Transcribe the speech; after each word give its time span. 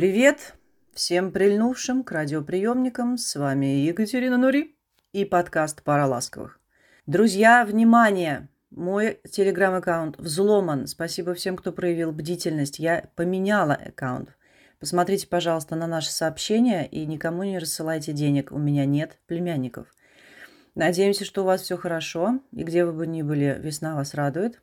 Привет 0.00 0.54
всем 0.94 1.30
прильнувшим 1.30 2.04
к 2.04 2.12
радиоприемникам. 2.12 3.18
С 3.18 3.36
вами 3.36 3.66
Екатерина 3.66 4.38
Нури 4.38 4.74
и 5.12 5.26
подкаст 5.26 5.82
«Пара 5.82 6.06
ласковых». 6.06 6.58
Друзья, 7.04 7.66
внимание! 7.66 8.48
Мой 8.70 9.20
телеграм-аккаунт 9.30 10.16
взломан. 10.16 10.86
Спасибо 10.86 11.34
всем, 11.34 11.54
кто 11.54 11.70
проявил 11.70 12.12
бдительность. 12.12 12.78
Я 12.78 13.10
поменяла 13.14 13.74
аккаунт. 13.74 14.30
Посмотрите, 14.78 15.26
пожалуйста, 15.26 15.76
на 15.76 15.86
наши 15.86 16.10
сообщения 16.10 16.86
и 16.86 17.04
никому 17.04 17.42
не 17.42 17.58
рассылайте 17.58 18.14
денег. 18.14 18.52
У 18.52 18.58
меня 18.58 18.86
нет 18.86 19.18
племянников. 19.26 19.86
Надеемся, 20.74 21.26
что 21.26 21.42
у 21.42 21.44
вас 21.44 21.60
все 21.60 21.76
хорошо, 21.76 22.40
и 22.52 22.62
где 22.62 22.86
вы 22.86 22.94
бы 22.94 23.06
ни 23.06 23.20
были, 23.20 23.54
весна 23.60 23.96
вас 23.96 24.14
радует. 24.14 24.62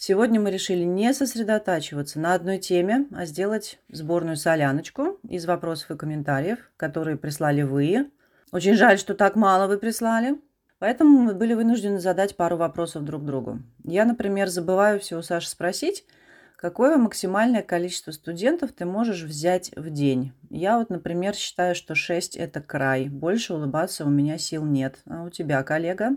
Сегодня 0.00 0.38
мы 0.40 0.52
решили 0.52 0.84
не 0.84 1.12
сосредотачиваться 1.12 2.20
на 2.20 2.34
одной 2.34 2.58
теме, 2.58 3.08
а 3.12 3.26
сделать 3.26 3.80
сборную 3.88 4.36
соляночку 4.36 5.18
из 5.28 5.44
вопросов 5.44 5.90
и 5.90 5.96
комментариев, 5.96 6.70
которые 6.76 7.16
прислали 7.16 7.62
вы. 7.62 8.08
Очень 8.52 8.74
жаль, 8.74 9.00
что 9.00 9.14
так 9.14 9.34
мало 9.34 9.66
вы 9.66 9.76
прислали. 9.76 10.40
Поэтому 10.78 11.18
мы 11.18 11.34
были 11.34 11.52
вынуждены 11.52 11.98
задать 11.98 12.36
пару 12.36 12.56
вопросов 12.56 13.04
друг 13.04 13.24
другу. 13.24 13.58
Я, 13.82 14.04
например, 14.04 14.46
забываю 14.46 15.00
все 15.00 15.18
у 15.18 15.22
Саши 15.22 15.48
спросить, 15.48 16.04
какое 16.56 16.96
максимальное 16.96 17.62
количество 17.62 18.12
студентов 18.12 18.70
ты 18.70 18.84
можешь 18.84 19.24
взять 19.24 19.72
в 19.74 19.90
день. 19.90 20.32
Я 20.48 20.78
вот, 20.78 20.90
например, 20.90 21.34
считаю, 21.34 21.74
что 21.74 21.96
6– 21.96 22.36
это 22.36 22.60
край. 22.60 23.08
Больше 23.08 23.52
улыбаться 23.52 24.04
у 24.04 24.10
меня 24.10 24.38
сил 24.38 24.64
нет. 24.64 25.00
А 25.10 25.24
у 25.24 25.30
тебя, 25.30 25.60
коллега? 25.64 26.10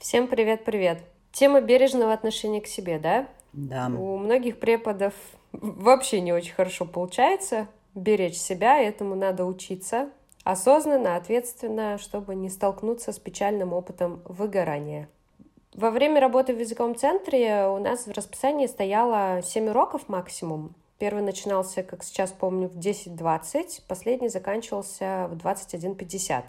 Всем 0.00 0.26
привет-привет. 0.26 0.98
Тема 1.32 1.60
бережного 1.60 2.12
отношения 2.12 2.60
к 2.60 2.66
себе, 2.66 2.98
да? 2.98 3.28
Да. 3.52 3.86
У 3.86 4.16
многих 4.16 4.58
преподов 4.58 5.14
вообще 5.52 6.20
не 6.20 6.32
очень 6.32 6.52
хорошо 6.52 6.84
получается 6.84 7.68
беречь 7.94 8.36
себя, 8.36 8.80
этому 8.80 9.14
надо 9.14 9.44
учиться 9.44 10.10
осознанно, 10.44 11.16
ответственно, 11.16 11.98
чтобы 11.98 12.34
не 12.34 12.48
столкнуться 12.48 13.12
с 13.12 13.18
печальным 13.18 13.72
опытом 13.74 14.22
выгорания. 14.24 15.08
Во 15.74 15.90
время 15.90 16.20
работы 16.20 16.54
в 16.54 16.58
языковом 16.58 16.96
центре 16.96 17.66
у 17.66 17.78
нас 17.78 18.06
в 18.06 18.12
расписании 18.12 18.66
стояло 18.66 19.42
7 19.42 19.68
уроков 19.68 20.08
максимум. 20.08 20.74
Первый 20.98 21.22
начинался, 21.22 21.82
как 21.82 22.02
сейчас 22.02 22.32
помню, 22.32 22.68
в 22.68 22.78
10.20, 22.78 23.82
последний 23.86 24.28
заканчивался 24.28 25.28
в 25.30 25.36
21.50 25.36 26.44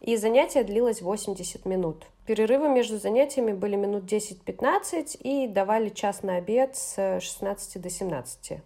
и 0.00 0.16
занятие 0.16 0.64
длилось 0.64 1.02
80 1.02 1.66
минут. 1.66 2.06
Перерывы 2.26 2.68
между 2.68 2.98
занятиями 2.98 3.52
были 3.52 3.74
минут 3.74 4.04
10-15 4.04 5.18
и 5.18 5.48
давали 5.48 5.88
час 5.88 6.22
на 6.22 6.36
обед 6.36 6.76
с 6.76 7.20
16 7.20 7.82
до 7.82 7.90
17. 7.90 8.60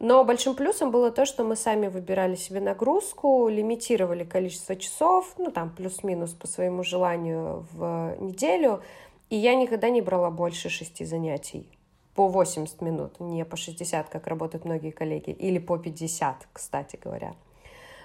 Но 0.00 0.24
большим 0.24 0.54
плюсом 0.54 0.92
было 0.92 1.10
то, 1.10 1.26
что 1.26 1.42
мы 1.42 1.56
сами 1.56 1.88
выбирали 1.88 2.36
себе 2.36 2.60
нагрузку, 2.60 3.48
лимитировали 3.48 4.22
количество 4.22 4.76
часов, 4.76 5.34
ну 5.38 5.50
там 5.50 5.70
плюс-минус 5.74 6.34
по 6.34 6.46
своему 6.46 6.84
желанию 6.84 7.66
в 7.72 8.16
неделю, 8.20 8.80
и 9.28 9.34
я 9.34 9.56
никогда 9.56 9.90
не 9.90 10.00
брала 10.00 10.30
больше 10.30 10.68
шести 10.68 11.04
занятий 11.04 11.66
по 12.14 12.28
80 12.28 12.80
минут, 12.80 13.18
не 13.18 13.44
по 13.44 13.56
60, 13.56 14.08
как 14.08 14.28
работают 14.28 14.64
многие 14.64 14.92
коллеги, 14.92 15.30
или 15.30 15.58
по 15.58 15.78
50, 15.78 16.46
кстати 16.52 16.96
говоря. 17.02 17.34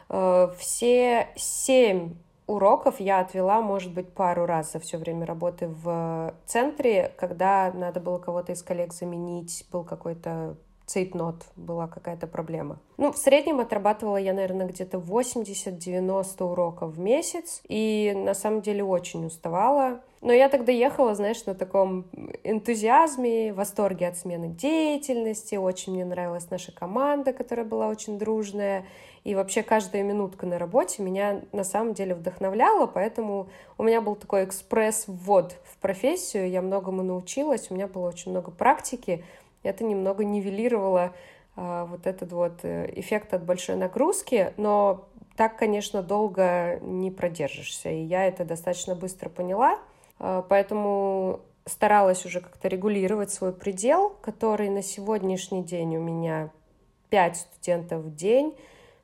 Э, 0.10 0.52
все 0.58 1.30
семь 1.36 2.16
уроков 2.54 3.00
я 3.00 3.20
отвела, 3.20 3.62
может 3.62 3.94
быть, 3.94 4.14
пару 4.14 4.46
раз 4.46 4.72
за 4.74 4.80
все 4.80 4.98
время 4.98 5.26
работы 5.26 5.68
в 5.68 6.34
центре, 6.46 7.14
когда 7.18 7.72
надо 7.74 8.00
было 8.00 8.18
кого-то 8.18 8.52
из 8.52 8.64
коллег 8.64 8.94
заменить, 8.94 9.66
был 9.72 9.84
какой-то 9.84 10.56
цейтнот, 10.86 11.46
была 11.56 11.88
какая-то 11.88 12.28
проблема. 12.28 12.80
Ну, 12.98 13.12
в 13.12 13.18
среднем 13.18 13.60
отрабатывала 13.60 14.18
я, 14.18 14.34
наверное, 14.34 14.68
где-то 14.68 14.98
80-90 14.98 16.44
уроков 16.44 16.96
в 16.96 17.00
месяц, 17.00 17.62
и 17.68 18.14
на 18.16 18.34
самом 18.34 18.62
деле 18.62 18.84
очень 18.84 19.26
уставала. 19.26 20.02
Но 20.22 20.32
я 20.32 20.50
тогда 20.50 20.72
ехала, 20.72 21.16
знаешь, 21.16 21.46
на 21.46 21.54
таком 21.54 22.06
энтузиазме, 22.44 23.54
восторге 23.54 24.08
от 24.08 24.18
смены 24.18 24.50
деятельности, 24.50 25.56
очень 25.56 25.94
мне 25.94 26.06
нравилась 26.06 26.50
наша 26.50 26.72
команда, 26.72 27.34
которая 27.34 27.66
была 27.66 27.88
очень 27.88 28.20
дружная, 28.20 28.86
и 29.24 29.36
вообще 29.36 29.64
каждая 29.64 30.04
минутка 30.04 30.46
на 30.46 30.60
работе 30.60 31.02
меня 31.02 31.42
на 31.52 31.64
самом 31.64 31.94
деле 31.94 32.14
вдохновляла, 32.14 32.88
поэтому 32.88 33.48
у 33.78 33.84
меня 33.84 34.02
был 34.02 34.16
такой 34.16 34.44
экспресс-ввод 34.44 35.56
в 35.64 35.78
профессию, 35.78 36.50
я 36.50 36.62
многому 36.62 37.04
научилась, 37.04 37.72
у 37.72 37.76
меня 37.76 37.88
было 37.88 38.10
очень 38.10 38.32
много 38.32 38.52
практики, 38.52 39.24
это 39.64 39.84
немного 39.86 40.26
нивелировало 40.26 41.14
а, 41.56 41.86
вот 41.86 42.06
этот 42.06 42.34
вот 42.34 42.60
э, 42.64 42.92
эффект 42.96 43.34
от 43.34 43.46
большой 43.46 43.78
нагрузки, 43.78 44.54
но 44.58 45.08
так, 45.38 45.58
конечно, 45.58 46.04
долго 46.04 46.80
не 46.82 47.10
продержишься, 47.10 47.90
и 47.90 48.02
я 48.02 48.26
это 48.26 48.44
достаточно 48.44 48.94
быстро 48.94 49.30
поняла, 49.30 49.80
а, 50.20 50.42
поэтому 50.42 51.40
старалась 51.66 52.26
уже 52.26 52.42
как-то 52.42 52.68
регулировать 52.68 53.32
свой 53.32 53.54
предел, 53.54 54.10
который 54.22 54.70
на 54.70 54.84
сегодняшний 54.84 55.64
день 55.64 55.96
у 55.96 56.02
меня 56.02 56.52
5 57.10 57.38
студентов 57.38 58.02
в 58.02 58.16
день, 58.16 58.54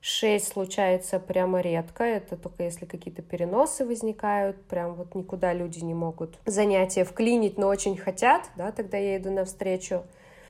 6 0.02 0.48
случается 0.48 1.20
прямо 1.20 1.62
редко, 1.62 2.04
это 2.04 2.38
только 2.38 2.64
если 2.64 2.86
какие-то 2.86 3.22
переносы 3.22 3.86
возникают, 3.86 4.62
прям 4.64 4.96
вот 4.96 5.14
никуда 5.16 5.54
люди 5.54 5.80
не 5.80 5.94
могут 5.94 6.38
занятия 6.46 7.04
вклинить, 7.04 7.58
но 7.58 7.68
очень 7.68 7.98
хотят, 7.98 8.50
да, 8.56 8.72
тогда 8.72 8.98
я 8.98 9.18
иду 9.18 9.32
навстречу. 9.32 10.04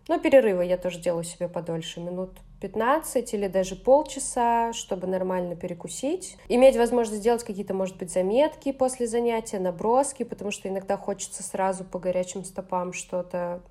Но 0.08 0.20
перерывы 0.20 0.66
я 0.66 0.78
тоже 0.78 1.00
делаю 1.00 1.24
себе 1.24 1.48
подольше, 1.48 2.00
минут 2.00 2.32
15 2.62 3.34
или 3.34 3.48
даже 3.48 3.76
полчаса, 3.76 4.74
чтобы 4.74 5.08
нормально 5.08 5.56
перекусить. 5.56 6.36
Иметь 6.48 6.76
возможность 6.76 7.22
сделать 7.22 7.44
какие-то, 7.44 7.74
может 7.74 7.98
быть, 7.98 8.12
заметки 8.12 8.72
после 8.72 9.08
занятия, 9.08 9.60
наброски, 9.60 10.24
потому 10.24 10.52
что 10.52 10.68
иногда 10.68 10.98
хочется 10.98 11.44
сразу 11.44 11.84
по 11.84 12.00
горячим 12.00 12.44
стопам 12.44 12.92
что-то 12.92 13.62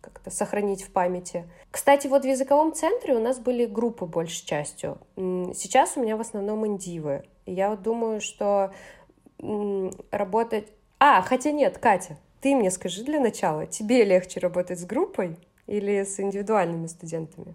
как-то 0.00 0.30
сохранить 0.30 0.82
в 0.82 0.90
памяти. 0.90 1.48
Кстати, 1.70 2.06
вот 2.06 2.22
в 2.22 2.28
языковом 2.28 2.72
центре 2.74 3.14
у 3.14 3.20
нас 3.20 3.38
были 3.38 3.66
группы 3.66 4.06
большей 4.06 4.46
частью. 4.46 4.98
Сейчас 5.16 5.96
у 5.96 6.02
меня 6.02 6.16
в 6.16 6.20
основном 6.20 6.66
индивы. 6.66 7.24
Я 7.46 7.70
вот 7.70 7.82
думаю, 7.82 8.20
что 8.20 8.72
работать... 10.10 10.68
А, 10.98 11.22
хотя 11.22 11.50
нет, 11.50 11.78
Катя, 11.78 12.18
ты 12.40 12.54
мне 12.54 12.70
скажи 12.70 13.02
для 13.02 13.18
начала, 13.18 13.66
тебе 13.66 14.04
легче 14.04 14.38
работать 14.38 14.78
с 14.78 14.84
группой 14.84 15.36
или 15.66 16.04
с 16.04 16.20
индивидуальными 16.20 16.86
студентами? 16.86 17.54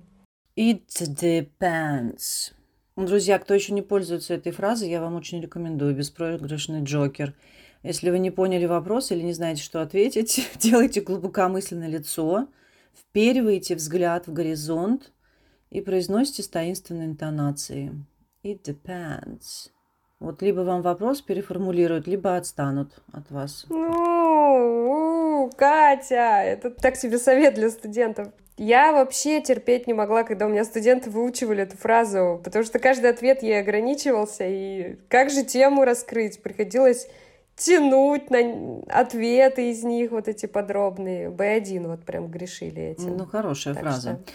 It 0.57 0.83
depends. 0.99 2.51
Друзья, 2.97 3.39
кто 3.39 3.53
еще 3.53 3.73
не 3.73 3.81
пользуется 3.81 4.33
этой 4.33 4.51
фразой, 4.51 4.89
я 4.89 4.99
вам 4.99 5.15
очень 5.15 5.39
рекомендую. 5.41 5.95
Беспроигрышный 5.95 6.83
Джокер– 6.83 7.33
если 7.83 8.09
вы 8.09 8.19
не 8.19 8.31
поняли 8.31 8.65
вопрос 8.65 9.11
или 9.11 9.21
не 9.21 9.33
знаете, 9.33 9.61
что 9.61 9.81
ответить, 9.81 10.49
делайте 10.59 11.01
глубокомысленное 11.01 11.87
лицо, 11.87 12.47
вперивайте 12.93 13.75
взгляд 13.75 14.27
в 14.27 14.33
горизонт 14.33 15.11
и 15.69 15.81
произносите 15.81 16.43
с 16.43 16.47
таинственной 16.47 17.05
интонацией. 17.05 17.91
It 18.43 18.63
depends. 18.63 19.71
Вот 20.19 20.41
либо 20.41 20.61
вам 20.61 20.81
вопрос 20.81 21.21
переформулируют, 21.21 22.07
либо 22.07 22.37
отстанут 22.37 23.03
от 23.13 23.29
вас. 23.29 23.65
Ну, 23.69 25.51
Катя, 25.55 26.41
это 26.43 26.71
так 26.71 26.95
себе 26.95 27.19
совет 27.19 27.53
для 27.53 27.69
студентов. 27.69 28.29
Я 28.57 28.91
вообще 28.91 29.39
терпеть 29.41 29.85
не 29.85 29.93
могла, 29.93 30.23
когда 30.23 30.47
у 30.47 30.49
меня 30.49 30.65
студенты 30.65 31.11
выучивали 31.11 31.61
эту 31.61 31.77
фразу, 31.77 32.41
потому 32.43 32.65
что 32.65 32.79
каждый 32.79 33.11
ответ 33.11 33.43
ей 33.43 33.59
ограничивался, 33.59 34.45
и 34.47 34.95
как 35.09 35.29
же 35.29 35.43
тему 35.43 35.83
раскрыть? 35.83 36.41
Приходилось 36.41 37.07
тянуть 37.57 38.29
на 38.29 38.81
ответы 38.87 39.71
из 39.71 39.83
них, 39.83 40.11
вот 40.11 40.27
эти 40.27 40.45
подробные. 40.45 41.29
Б1 41.29 41.87
вот 41.87 42.05
прям 42.05 42.29
грешили 42.29 42.81
этим. 42.81 43.17
Ну, 43.17 43.25
хорошая 43.25 43.73
так 43.73 43.83
фраза. 43.83 44.19
Что... 44.23 44.33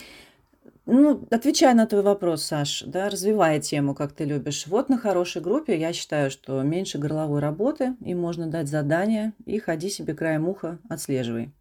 Ну, 0.84 1.24
отвечая 1.30 1.74
на 1.74 1.86
твой 1.86 2.02
вопрос, 2.02 2.42
Саш, 2.42 2.82
да, 2.84 3.08
развивая 3.08 3.60
тему, 3.60 3.94
как 3.94 4.12
ты 4.12 4.24
любишь. 4.24 4.66
Вот 4.66 4.88
на 4.88 4.98
хорошей 4.98 5.40
группе 5.40 5.78
я 5.78 5.92
считаю, 5.92 6.28
что 6.28 6.60
меньше 6.62 6.98
горловой 6.98 7.40
работы, 7.40 7.94
им 8.00 8.20
можно 8.20 8.48
дать 8.48 8.66
задание, 8.66 9.32
и 9.46 9.60
ходи 9.60 9.88
себе 9.88 10.14
краем 10.14 10.48
уха, 10.48 10.78
отслеживай. 10.88 11.52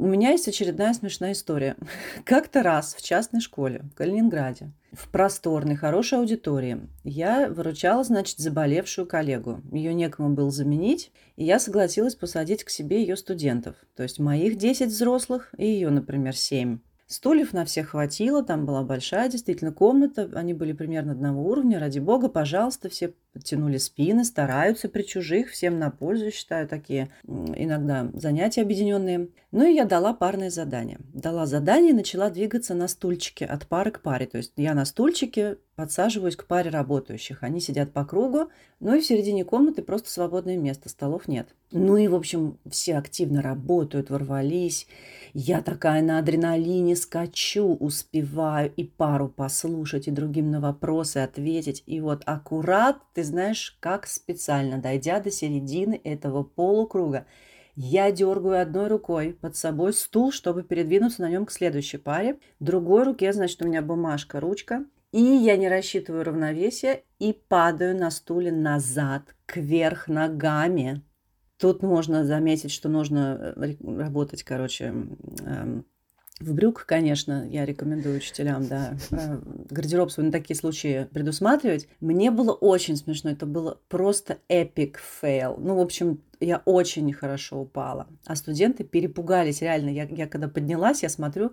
У 0.00 0.06
меня 0.06 0.30
есть 0.30 0.46
очередная 0.46 0.94
смешная 0.94 1.32
история. 1.32 1.76
Как-то 2.24 2.62
раз 2.62 2.94
в 2.94 3.02
частной 3.02 3.40
школе 3.40 3.82
в 3.92 3.96
Калининграде, 3.96 4.70
в 4.92 5.10
просторной, 5.10 5.74
хорошей 5.74 6.18
аудитории, 6.20 6.88
я 7.02 7.48
выручала, 7.48 8.04
значит, 8.04 8.38
заболевшую 8.38 9.08
коллегу. 9.08 9.60
Ее 9.72 9.92
некому 9.94 10.36
было 10.36 10.52
заменить, 10.52 11.10
и 11.34 11.44
я 11.44 11.58
согласилась 11.58 12.14
посадить 12.14 12.62
к 12.62 12.70
себе 12.70 13.00
ее 13.00 13.16
студентов. 13.16 13.74
То 13.96 14.04
есть 14.04 14.20
моих 14.20 14.56
10 14.56 14.86
взрослых 14.86 15.52
и 15.58 15.66
ее, 15.66 15.90
например, 15.90 16.36
7. 16.36 16.78
Стульев 17.08 17.52
на 17.52 17.64
всех 17.64 17.88
хватило, 17.88 18.44
там 18.44 18.66
была 18.66 18.84
большая 18.84 19.28
действительно 19.28 19.72
комната, 19.72 20.30
они 20.34 20.54
были 20.54 20.74
примерно 20.74 21.12
одного 21.12 21.42
уровня, 21.42 21.80
ради 21.80 21.98
бога, 21.98 22.28
пожалуйста, 22.28 22.88
все 22.88 23.14
подтянули 23.38 23.78
спины, 23.78 24.24
стараются 24.24 24.88
при 24.88 25.02
чужих, 25.02 25.50
всем 25.50 25.78
на 25.78 25.90
пользу, 25.90 26.30
считаю, 26.30 26.66
такие 26.66 27.08
иногда 27.24 28.10
занятия 28.14 28.62
объединенные. 28.62 29.28
Ну 29.50 29.64
и 29.64 29.74
я 29.74 29.84
дала 29.84 30.12
парное 30.12 30.50
задание. 30.50 30.98
Дала 31.14 31.46
задание 31.46 31.92
и 31.92 31.94
начала 31.94 32.28
двигаться 32.30 32.74
на 32.74 32.88
стульчике 32.88 33.46
от 33.46 33.66
пары 33.66 33.90
к 33.92 34.02
паре. 34.02 34.26
То 34.26 34.38
есть 34.38 34.52
я 34.56 34.74
на 34.74 34.84
стульчике 34.84 35.56
подсаживаюсь 35.78 36.34
к 36.34 36.46
паре 36.46 36.70
работающих. 36.70 37.44
Они 37.44 37.60
сидят 37.60 37.92
по 37.92 38.04
кругу, 38.04 38.50
ну 38.80 38.96
и 38.96 39.00
в 39.00 39.06
середине 39.06 39.44
комнаты 39.44 39.82
просто 39.82 40.10
свободное 40.10 40.56
место, 40.56 40.88
столов 40.88 41.28
нет. 41.28 41.54
Ну 41.70 41.96
и, 41.96 42.08
в 42.08 42.16
общем, 42.16 42.58
все 42.68 42.96
активно 42.96 43.42
работают, 43.42 44.10
ворвались. 44.10 44.88
Я 45.34 45.62
такая 45.62 46.02
на 46.02 46.18
адреналине 46.18 46.96
скачу, 46.96 47.76
успеваю 47.78 48.72
и 48.74 48.82
пару 48.82 49.28
послушать, 49.28 50.08
и 50.08 50.10
другим 50.10 50.50
на 50.50 50.60
вопросы 50.60 51.18
ответить. 51.18 51.84
И 51.86 52.00
вот 52.00 52.22
аккурат, 52.26 52.98
ты 53.14 53.22
знаешь, 53.28 53.76
как 53.80 54.06
специально, 54.06 54.78
дойдя 54.78 55.20
до 55.20 55.30
середины 55.30 56.00
этого 56.02 56.42
полукруга, 56.42 57.26
я 57.76 58.10
дергаю 58.10 58.60
одной 58.60 58.88
рукой 58.88 59.38
под 59.40 59.54
собой 59.56 59.92
стул, 59.92 60.32
чтобы 60.32 60.64
передвинуться 60.64 61.22
на 61.22 61.30
нем 61.30 61.46
к 61.46 61.52
следующей 61.52 61.98
паре. 61.98 62.40
Другой 62.58 63.04
руке, 63.04 63.32
значит, 63.32 63.62
у 63.62 63.68
меня 63.68 63.82
бумажка, 63.82 64.40
ручка. 64.40 64.84
И 65.12 65.22
я 65.22 65.56
не 65.56 65.68
рассчитываю 65.68 66.24
равновесие 66.24 67.04
и 67.18 67.32
падаю 67.32 67.96
на 67.96 68.10
стуле 68.10 68.50
назад, 68.50 69.34
кверх 69.46 70.08
ногами. 70.08 71.02
Тут 71.56 71.82
можно 71.82 72.24
заметить, 72.24 72.72
что 72.72 72.88
нужно 72.88 73.54
э, 73.56 73.74
работать, 73.80 74.42
короче, 74.42 74.84
эм, 74.84 75.86
в 76.40 76.54
брюках, 76.54 76.86
конечно, 76.86 77.48
я 77.48 77.64
рекомендую 77.64 78.16
учителям, 78.16 78.66
да, 78.66 78.96
э, 79.10 79.40
гардероб 79.70 80.10
свой 80.10 80.26
на 80.26 80.32
такие 80.32 80.56
случаи 80.56 81.08
предусматривать. 81.12 81.88
Мне 82.00 82.30
было 82.30 82.52
очень 82.52 82.96
смешно, 82.96 83.30
это 83.30 83.46
было 83.46 83.78
просто 83.88 84.38
epic 84.48 84.98
fail. 84.98 85.56
Ну, 85.58 85.76
в 85.76 85.80
общем, 85.80 86.20
я 86.40 86.62
очень 86.64 87.04
нехорошо 87.04 87.60
упала. 87.60 88.06
А 88.26 88.36
студенты 88.36 88.84
перепугались, 88.84 89.60
реально. 89.62 89.90
Я, 89.90 90.04
я 90.04 90.26
когда 90.26 90.48
поднялась, 90.48 91.02
я 91.02 91.08
смотрю, 91.08 91.52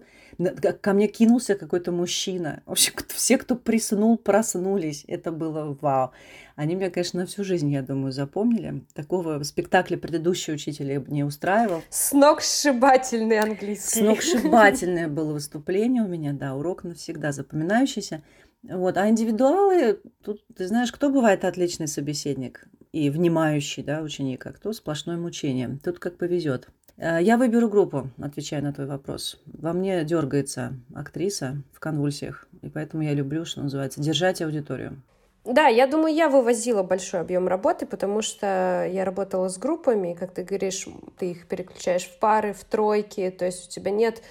ко 0.81 0.93
мне 0.93 1.07
кинулся 1.07 1.55
какой-то 1.55 1.91
мужчина. 1.91 2.61
В 2.65 2.71
общем, 2.71 2.93
все, 3.09 3.37
кто 3.37 3.55
приснул, 3.55 4.17
проснулись. 4.17 5.03
Это 5.07 5.31
было 5.31 5.77
вау. 5.81 6.11
Они 6.55 6.75
меня, 6.75 6.89
конечно, 6.89 7.21
на 7.21 7.25
всю 7.25 7.43
жизнь, 7.43 7.69
я 7.69 7.81
думаю, 7.81 8.11
запомнили. 8.11 8.85
Такого 8.93 9.41
спектакля 9.43 9.97
предыдущий 9.97 10.53
учитель 10.53 11.03
не 11.07 11.23
устраивал. 11.23 11.81
Сногсшибательный 11.89 13.39
английский. 13.39 13.99
Сногсшибательное 13.99 15.07
было 15.07 15.33
выступление 15.33 16.03
у 16.03 16.07
меня, 16.07 16.31
да, 16.31 16.55
урок 16.55 16.83
навсегда 16.83 17.31
запоминающийся. 17.31 18.23
Вот. 18.69 18.97
А 18.97 19.09
индивидуалы, 19.09 19.99
тут, 20.23 20.43
ты 20.55 20.67
знаешь, 20.67 20.91
кто 20.91 21.09
бывает 21.09 21.45
отличный 21.45 21.87
собеседник? 21.87 22.67
и 22.95 23.09
внимающий 23.09 23.83
да, 23.83 24.01
ученик, 24.01 24.45
а 24.47 24.53
кто 24.53 24.71
сплошное 24.71 25.17
мучение. 25.17 25.79
Тут 25.83 25.99
как 25.99 26.17
повезет. 26.17 26.69
Э, 26.95 27.17
я 27.21 27.35
выберу 27.35 27.67
группу, 27.67 28.09
отвечая 28.21 28.61
на 28.61 28.71
твой 28.71 28.87
вопрос. 28.87 29.37
Во 29.45 29.73
мне 29.73 30.05
дергается 30.05 30.77
актриса 30.95 31.61
в 31.73 31.81
конвульсиях, 31.81 32.47
и 32.61 32.69
поэтому 32.69 33.03
я 33.03 33.13
люблю, 33.13 33.43
что 33.43 33.61
называется, 33.61 33.99
держать 33.99 34.41
аудиторию. 34.41 35.01
Да, 35.43 35.67
я 35.67 35.87
думаю, 35.87 36.15
я 36.15 36.29
вывозила 36.29 36.83
большой 36.83 37.19
объем 37.19 37.49
работы, 37.49 37.85
потому 37.85 38.21
что 38.21 38.87
я 38.89 39.03
работала 39.03 39.49
с 39.49 39.57
группами, 39.57 40.13
и, 40.13 40.15
как 40.15 40.31
ты 40.31 40.43
говоришь, 40.43 40.87
ты 41.19 41.31
их 41.31 41.47
переключаешь 41.47 42.05
в 42.05 42.17
пары, 42.17 42.53
в 42.53 42.63
тройки, 42.63 43.29
то 43.29 43.45
есть 43.45 43.67
у 43.67 43.69
тебя 43.69 43.91
нет 43.91 44.23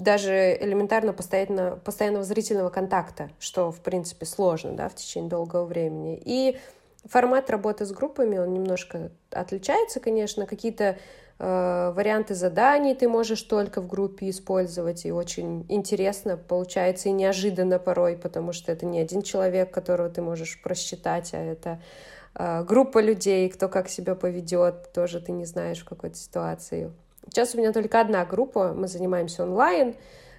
даже 0.00 0.56
элементарно 0.60 1.12
постоянно, 1.12 1.78
постоянного 1.84 2.24
зрительного 2.24 2.70
контакта, 2.70 3.30
что, 3.38 3.70
в 3.70 3.80
принципе, 3.80 4.26
сложно 4.26 4.72
да, 4.72 4.88
в 4.88 4.94
течение 4.94 5.30
долгого 5.30 5.64
времени. 5.64 6.20
И 6.24 6.58
Формат 7.04 7.48
работы 7.48 7.86
с 7.86 7.92
группами, 7.92 8.36
он 8.36 8.52
немножко 8.52 9.10
отличается, 9.30 10.00
конечно. 10.00 10.44
Какие-то 10.44 10.98
э, 11.38 11.92
варианты 11.96 12.34
заданий 12.34 12.94
ты 12.94 13.08
можешь 13.08 13.40
только 13.42 13.80
в 13.80 13.86
группе 13.86 14.28
использовать, 14.28 15.06
и 15.06 15.12
очень 15.12 15.64
интересно 15.70 16.36
получается 16.36 17.08
и 17.08 17.12
неожиданно 17.12 17.78
порой, 17.78 18.18
потому 18.18 18.52
что 18.52 18.70
это 18.70 18.84
не 18.84 19.00
один 19.00 19.22
человек, 19.22 19.70
которого 19.70 20.10
ты 20.10 20.20
можешь 20.20 20.60
просчитать, 20.62 21.32
а 21.32 21.38
это 21.38 21.80
э, 22.34 22.64
группа 22.64 23.00
людей, 23.00 23.48
кто 23.48 23.70
как 23.70 23.88
себя 23.88 24.14
поведет, 24.14 24.92
тоже 24.92 25.20
ты 25.20 25.32
не 25.32 25.46
знаешь 25.46 25.80
в 25.80 25.86
какой-то 25.86 26.16
ситуации. 26.16 26.92
Сейчас 27.30 27.54
у 27.54 27.58
меня 27.58 27.72
только 27.72 28.00
одна 28.00 28.24
группа, 28.24 28.72
мы 28.72 28.88
занимаемся 28.88 29.44
онлайн, 29.44 29.94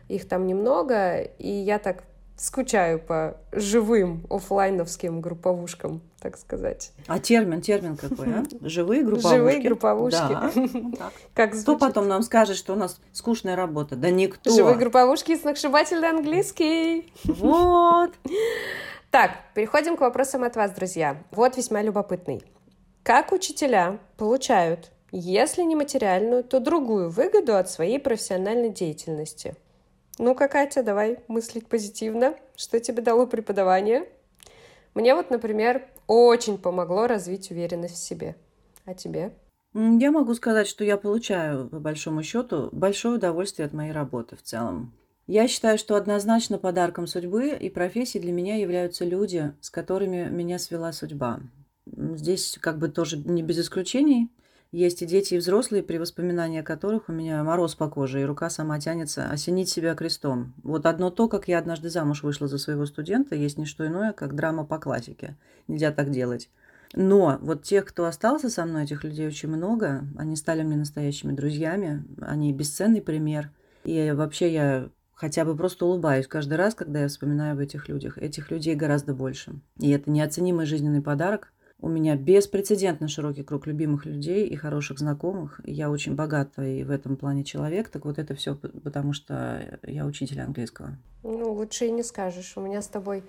их 0.10 0.28
там 0.28 0.46
немного, 0.46 1.22
и 1.22 1.50
я 1.50 1.80
так 1.80 2.04
скучаю 2.36 3.00
по 3.00 3.38
живым 3.52 4.26
офлайновским 4.30 5.22
групповушкам, 5.22 6.02
так 6.20 6.38
сказать. 6.38 6.92
А 7.08 7.20
термин, 7.20 7.62
термин 7.62 7.96
какой, 7.96 8.28
а? 8.34 8.44
Живые 8.62 9.04
групповушки? 9.04 9.36
Живые 9.36 9.60
групповушки. 9.62 10.18
Да. 10.18 10.52
Как 11.34 11.54
Кто 11.54 11.78
потом 11.78 12.08
нам 12.08 12.24
скажет, 12.24 12.58
что 12.58 12.74
у 12.74 12.76
нас 12.76 13.00
скучная 13.14 13.56
работа? 13.56 13.96
Да 13.96 14.10
никто. 14.10 14.50
Живые 14.50 14.76
групповушки 14.76 15.32
и 15.32 15.38
сногсшибательный 15.38 16.10
английский. 16.10 17.14
Вот. 17.26 18.12
Так, 19.12 19.32
переходим 19.56 19.98
к 19.98 20.00
вопросам 20.00 20.46
от 20.46 20.56
вас, 20.56 20.72
друзья. 20.72 21.22
Вот 21.32 21.58
весьма 21.58 21.82
любопытный. 21.82 22.42
Как 23.04 23.34
учителя 23.34 24.00
получают, 24.16 24.90
если 25.18 25.64
не 25.64 25.76
материальную, 25.76 26.44
то 26.44 26.60
другую 26.60 27.10
выгоду 27.10 27.56
от 27.56 27.70
своей 27.70 28.00
профессиональной 28.00 28.70
деятельности? 28.70 29.56
Ну-ка, 30.18 30.48
Катя, 30.48 30.84
давай 30.84 31.20
мыслить 31.28 31.68
позитивно. 31.68 32.36
Что 32.56 32.80
тебе 32.80 33.02
дало 33.02 33.28
преподавание? 33.28 34.08
Мне 34.94 35.16
вот, 35.16 35.30
например, 35.30 35.88
очень 36.08 36.58
помогло 36.58 37.08
развить 37.08 37.52
уверенность 37.52 37.96
в 37.96 38.04
себе. 38.04 38.36
А 38.86 38.94
тебе? 38.94 39.34
Я 39.74 40.12
могу 40.12 40.34
сказать, 40.34 40.68
что 40.68 40.84
я 40.84 40.98
получаю, 40.98 41.70
по 41.70 41.80
большому 41.80 42.24
счету, 42.24 42.70
большое 42.74 43.16
удовольствие 43.16 43.66
от 43.66 43.74
моей 43.74 43.94
работы 43.94 44.36
в 44.36 44.42
целом. 44.42 44.94
Я 45.28 45.48
считаю, 45.48 45.78
что 45.78 45.96
однозначно 45.96 46.58
подарком 46.58 47.08
судьбы 47.08 47.52
и 47.52 47.70
профессии 47.70 48.20
для 48.20 48.34
меня 48.34 48.58
являются 48.58 49.06
люди, 49.06 49.54
с 49.62 49.70
которыми 49.70 50.30
меня 50.30 50.60
свела 50.60 50.92
судьба. 50.92 51.40
Здесь 51.86 52.58
как 52.60 52.80
бы 52.80 52.90
тоже 52.90 53.18
не 53.18 53.42
без 53.42 53.60
исключений. 53.60 54.30
Есть 54.72 55.02
и 55.02 55.06
дети, 55.06 55.34
и 55.34 55.38
взрослые, 55.38 55.84
при 55.84 55.98
воспоминании 55.98 56.62
которых 56.62 57.10
у 57.10 57.12
меня 57.12 57.44
мороз 57.44 57.76
по 57.76 57.90
коже, 57.90 58.22
и 58.22 58.26
рука 58.26 58.50
сама 58.50 58.80
тянется 58.80 59.30
осенить 59.30 59.68
себя 59.68 59.96
крестом. 59.96 60.54
Вот 60.64 60.86
одно 60.86 61.10
то, 61.10 61.28
как 61.28 61.50
я 61.50 61.60
однажды 61.60 61.90
замуж 61.90 62.24
вышла 62.24 62.48
за 62.48 62.58
своего 62.58 62.86
студента, 62.86 63.36
есть 63.36 63.58
не 63.58 63.66
что 63.66 63.86
иное, 63.86 64.14
как 64.14 64.34
драма 64.34 64.64
по 64.64 64.80
классике. 64.80 65.36
Нельзя 65.68 65.92
так 65.92 66.10
делать. 66.10 66.50
Но 66.94 67.38
вот 67.42 67.64
тех, 67.64 67.84
кто 67.84 68.06
остался 68.06 68.50
со 68.50 68.64
мной, 68.66 68.86
этих 68.86 69.04
людей 69.04 69.28
очень 69.28 69.50
много. 69.50 70.06
Они 70.18 70.38
стали 70.38 70.64
мне 70.64 70.78
настоящими 70.78 71.34
друзьями. 71.34 72.06
Они 72.22 72.54
бесценный 72.54 73.02
пример. 73.02 73.52
И 73.84 74.12
вообще 74.12 74.54
я 74.54 74.90
хотя 75.14 75.44
бы 75.44 75.56
просто 75.56 75.86
улыбаюсь 75.86 76.28
каждый 76.28 76.54
раз, 76.54 76.76
когда 76.76 77.02
я 77.02 77.08
вспоминаю 77.10 77.54
об 77.54 77.60
этих 77.60 77.90
людях. 77.90 78.18
Этих 78.18 78.52
людей 78.52 78.76
гораздо 78.76 79.14
больше. 79.14 79.54
И 79.80 79.90
это 79.90 80.10
неоценимый 80.10 80.66
жизненный 80.66 81.02
подарок– 81.02 81.52
у 81.82 81.90
меня 81.90 82.16
беспрецедентно 82.16 83.08
широкий 83.08 83.44
круг 83.44 83.66
любимых 83.66 84.06
людей 84.06 84.48
и 84.48 84.56
хороших 84.56 85.00
знакомых. 85.00 85.60
Я 85.64 85.90
очень 85.90 86.16
богатый 86.16 86.84
в 86.84 86.92
этом 86.92 87.18
плане 87.18 87.44
человек. 87.44 87.90
Так 87.90 88.06
вот 88.06 88.20
это 88.20 88.36
все 88.36 88.56
потому, 88.56 89.14
что 89.14 89.80
я 89.84 90.06
учитель 90.06 90.42
английского. 90.42 90.98
Ну, 91.24 91.52
лучше 91.54 91.88
и 91.88 91.92
не 91.92 92.04
скажешь. 92.04 92.54
У 92.56 92.62
меня 92.62 92.82
с 92.82 92.88
тобой 92.88 93.24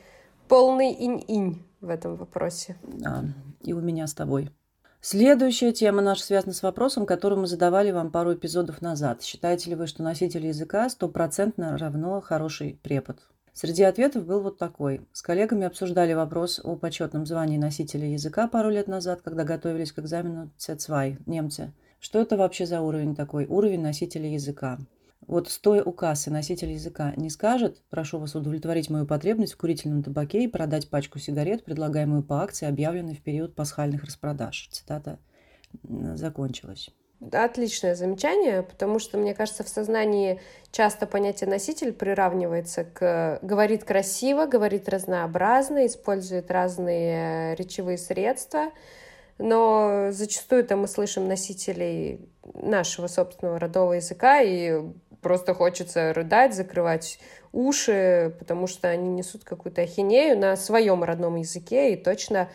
полный 0.48 0.92
инь-инь 0.92 1.62
в 1.80 1.88
этом 1.88 2.16
вопросе. 2.16 2.76
Да, 2.82 3.24
и 3.62 3.72
у 3.72 3.80
меня 3.80 4.06
с 4.06 4.14
тобой. 4.14 4.50
Следующая 5.00 5.72
тема 5.72 6.00
наша 6.00 6.22
связана 6.22 6.52
с 6.52 6.62
вопросом, 6.62 7.06
который 7.06 7.36
мы 7.36 7.46
задавали 7.46 7.90
вам 7.90 8.12
пару 8.12 8.34
эпизодов 8.34 8.82
назад. 8.82 9.22
Считаете 9.22 9.70
ли 9.70 9.76
вы, 9.76 9.86
что 9.86 10.02
носитель 10.02 10.46
языка 10.46 10.88
стопроцентно 10.88 11.76
равно 11.76 12.20
хороший 12.20 12.78
препод? 12.82 13.18
Среди 13.54 13.82
ответов 13.82 14.24
был 14.24 14.40
вот 14.40 14.56
такой. 14.56 15.06
С 15.12 15.20
коллегами 15.20 15.66
обсуждали 15.66 16.14
вопрос 16.14 16.58
о 16.64 16.74
почетном 16.76 17.26
звании 17.26 17.58
носителя 17.58 18.08
языка 18.08 18.48
пару 18.48 18.70
лет 18.70 18.88
назад, 18.88 19.20
когда 19.22 19.44
готовились 19.44 19.92
к 19.92 19.98
экзамену 19.98 20.50
C2, 20.58 21.22
немцы. 21.26 21.72
Что 22.00 22.20
это 22.20 22.38
вообще 22.38 22.64
за 22.64 22.80
уровень 22.80 23.14
такой? 23.14 23.44
Уровень 23.46 23.82
носителя 23.82 24.28
языка. 24.28 24.78
Вот 25.26 25.48
стоя 25.48 25.84
у 25.84 25.92
кассы 25.92 26.30
носитель 26.30 26.72
языка 26.72 27.12
не 27.16 27.30
скажет, 27.30 27.82
прошу 27.90 28.18
вас 28.18 28.34
удовлетворить 28.34 28.90
мою 28.90 29.06
потребность 29.06 29.52
в 29.52 29.56
курительном 29.58 30.02
табаке 30.02 30.44
и 30.44 30.48
продать 30.48 30.88
пачку 30.88 31.18
сигарет, 31.18 31.64
предлагаемую 31.64 32.22
по 32.22 32.42
акции, 32.42 32.66
объявленной 32.66 33.14
в 33.14 33.22
период 33.22 33.54
пасхальных 33.54 34.04
распродаж. 34.04 34.68
Цитата 34.72 35.18
закончилась. 36.14 36.90
Отличное 37.30 37.94
замечание, 37.94 38.62
потому 38.62 38.98
что, 38.98 39.16
мне 39.16 39.32
кажется, 39.32 39.62
в 39.62 39.68
сознании 39.68 40.40
часто 40.72 41.06
понятие 41.06 41.48
носитель 41.48 41.92
приравнивается 41.92 42.84
к 42.84 43.38
говорит 43.42 43.84
красиво, 43.84 44.46
говорит 44.46 44.88
разнообразно, 44.88 45.86
использует 45.86 46.50
разные 46.50 47.54
речевые 47.54 47.98
средства, 47.98 48.72
но 49.38 50.08
зачастую 50.10 50.62
это 50.62 50.76
мы 50.76 50.88
слышим 50.88 51.28
носителей 51.28 52.28
нашего 52.54 53.06
собственного 53.06 53.60
родового 53.60 53.92
языка, 53.92 54.40
и 54.40 54.80
просто 55.20 55.54
хочется 55.54 56.12
рыдать, 56.12 56.54
закрывать 56.54 57.20
уши, 57.52 58.34
потому 58.40 58.66
что 58.66 58.88
они 58.88 59.08
несут 59.08 59.44
какую-то 59.44 59.82
ахинею 59.82 60.36
на 60.36 60.56
своем 60.56 61.04
родном 61.04 61.36
языке, 61.36 61.92
и 61.92 61.96
точно 61.96 62.48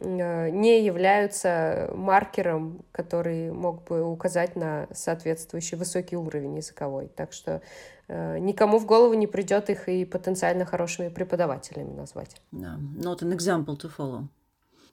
не 0.00 0.84
являются 0.84 1.90
маркером, 1.94 2.84
который 2.92 3.52
мог 3.52 3.84
бы 3.84 4.02
указать 4.04 4.56
на 4.56 4.88
соответствующий 4.92 5.76
высокий 5.76 6.16
уровень 6.16 6.56
языковой. 6.56 7.08
Так 7.08 7.32
что 7.32 7.62
э, 8.08 8.38
никому 8.38 8.78
в 8.78 8.86
голову 8.86 9.14
не 9.14 9.26
придет 9.26 9.70
их 9.70 9.88
и 9.88 10.04
потенциально 10.04 10.64
хорошими 10.64 11.08
преподавателями 11.08 11.92
назвать. 11.92 12.40
Да, 12.52 12.78
yeah. 12.78 13.02
not 13.02 13.22
an 13.22 13.36
example 13.36 13.76
to 13.76 13.90
follow. 13.96 14.24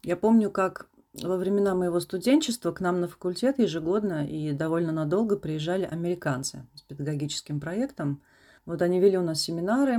Я 0.03 0.15
помню, 0.15 0.51
как 0.51 0.87
во 1.13 1.37
времена 1.37 1.73
моего 1.73 1.99
студенчества 1.99 2.71
к 2.71 2.81
нам 2.81 3.01
на 3.01 3.07
факультет 3.07 3.59
ежегодно 3.59 4.27
и 4.27 4.51
довольно 4.51 4.91
надолго 4.91 5.35
приезжали 5.35 5.85
американцы 5.85 6.65
с 6.75 6.81
педагогическим 6.81 7.59
проектом. 7.59 8.21
Вот 8.65 8.81
они 8.81 8.99
вели 8.99 9.17
у 9.17 9.23
нас 9.23 9.41
семинары, 9.41 9.97